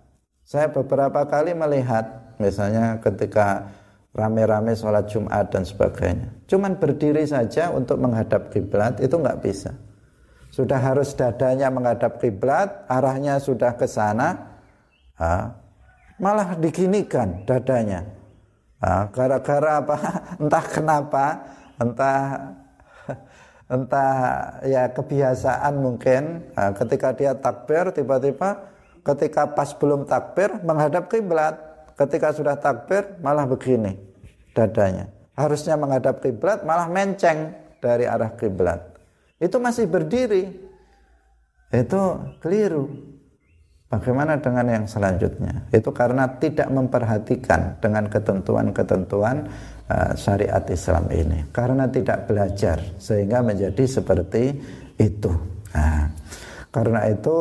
[0.44, 3.68] Saya beberapa kali melihat, misalnya ketika
[4.14, 6.30] rame-rame sholat Jumat dan sebagainya.
[6.46, 9.74] Cuman berdiri saja untuk menghadap kiblat itu nggak bisa.
[10.54, 14.54] Sudah harus dadanya menghadap kiblat, arahnya sudah ke sana,
[16.22, 18.06] malah diginikan dadanya
[19.16, 19.98] gara-gara apa
[20.44, 21.26] entah kenapa
[21.80, 22.22] entah
[23.74, 24.14] entah
[24.68, 31.73] ya kebiasaan mungkin ketika dia takbir tiba-tiba ketika pas belum takbir menghadap kiblat.
[31.94, 33.98] Ketika sudah takbir malah begini
[34.54, 35.10] dadanya.
[35.34, 38.80] Harusnya menghadap kiblat malah menceng dari arah kiblat.
[39.42, 40.50] Itu masih berdiri.
[41.74, 42.02] Itu
[42.38, 42.86] keliru.
[43.90, 45.70] Bagaimana dengan yang selanjutnya?
[45.70, 49.46] Itu karena tidak memperhatikan dengan ketentuan-ketentuan
[49.86, 51.46] uh, syariat Islam ini.
[51.54, 54.58] Karena tidak belajar sehingga menjadi seperti
[54.98, 55.30] itu.
[55.78, 56.10] Nah,
[56.74, 57.38] karena itu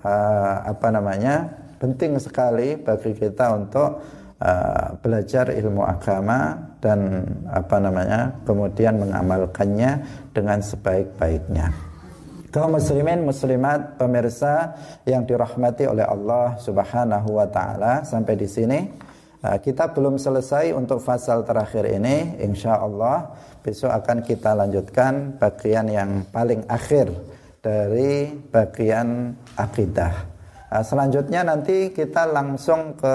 [0.00, 1.34] uh, apa namanya?
[1.80, 3.90] Penting sekali bagi kita untuk
[4.36, 8.36] uh, belajar ilmu agama dan apa namanya?
[8.44, 10.04] kemudian mengamalkannya
[10.36, 11.90] dengan sebaik-baiknya
[12.50, 14.74] kaum muslimin muslimat pemirsa
[15.06, 18.78] yang dirahmati oleh Allah Subhanahu wa taala sampai di sini
[19.46, 23.30] uh, kita belum selesai untuk fasal terakhir ini insya Allah
[23.62, 27.14] besok akan kita lanjutkan bagian yang paling akhir
[27.62, 30.29] dari bagian akidah
[30.70, 33.14] uh, selanjutnya nanti kita langsung ke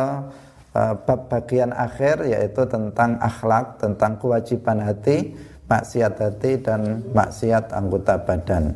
[0.76, 5.34] uh, bab bagian akhir yaitu tentang akhlak tentang kewajiban hati
[5.66, 8.76] maksiat hati dan maksiat anggota badan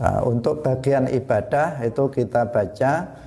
[0.00, 3.20] Uh, untuk bagian ibadah itu kita baca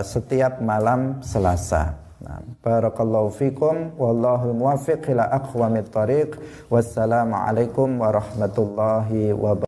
[0.00, 2.00] setiap malam Selasa.
[2.18, 6.34] Nah, barakallahu fikum wallahu muwaffiq ila aqwamit thariq.
[6.66, 9.66] Wassalamualaikum warahmatullahi wabarakatuh.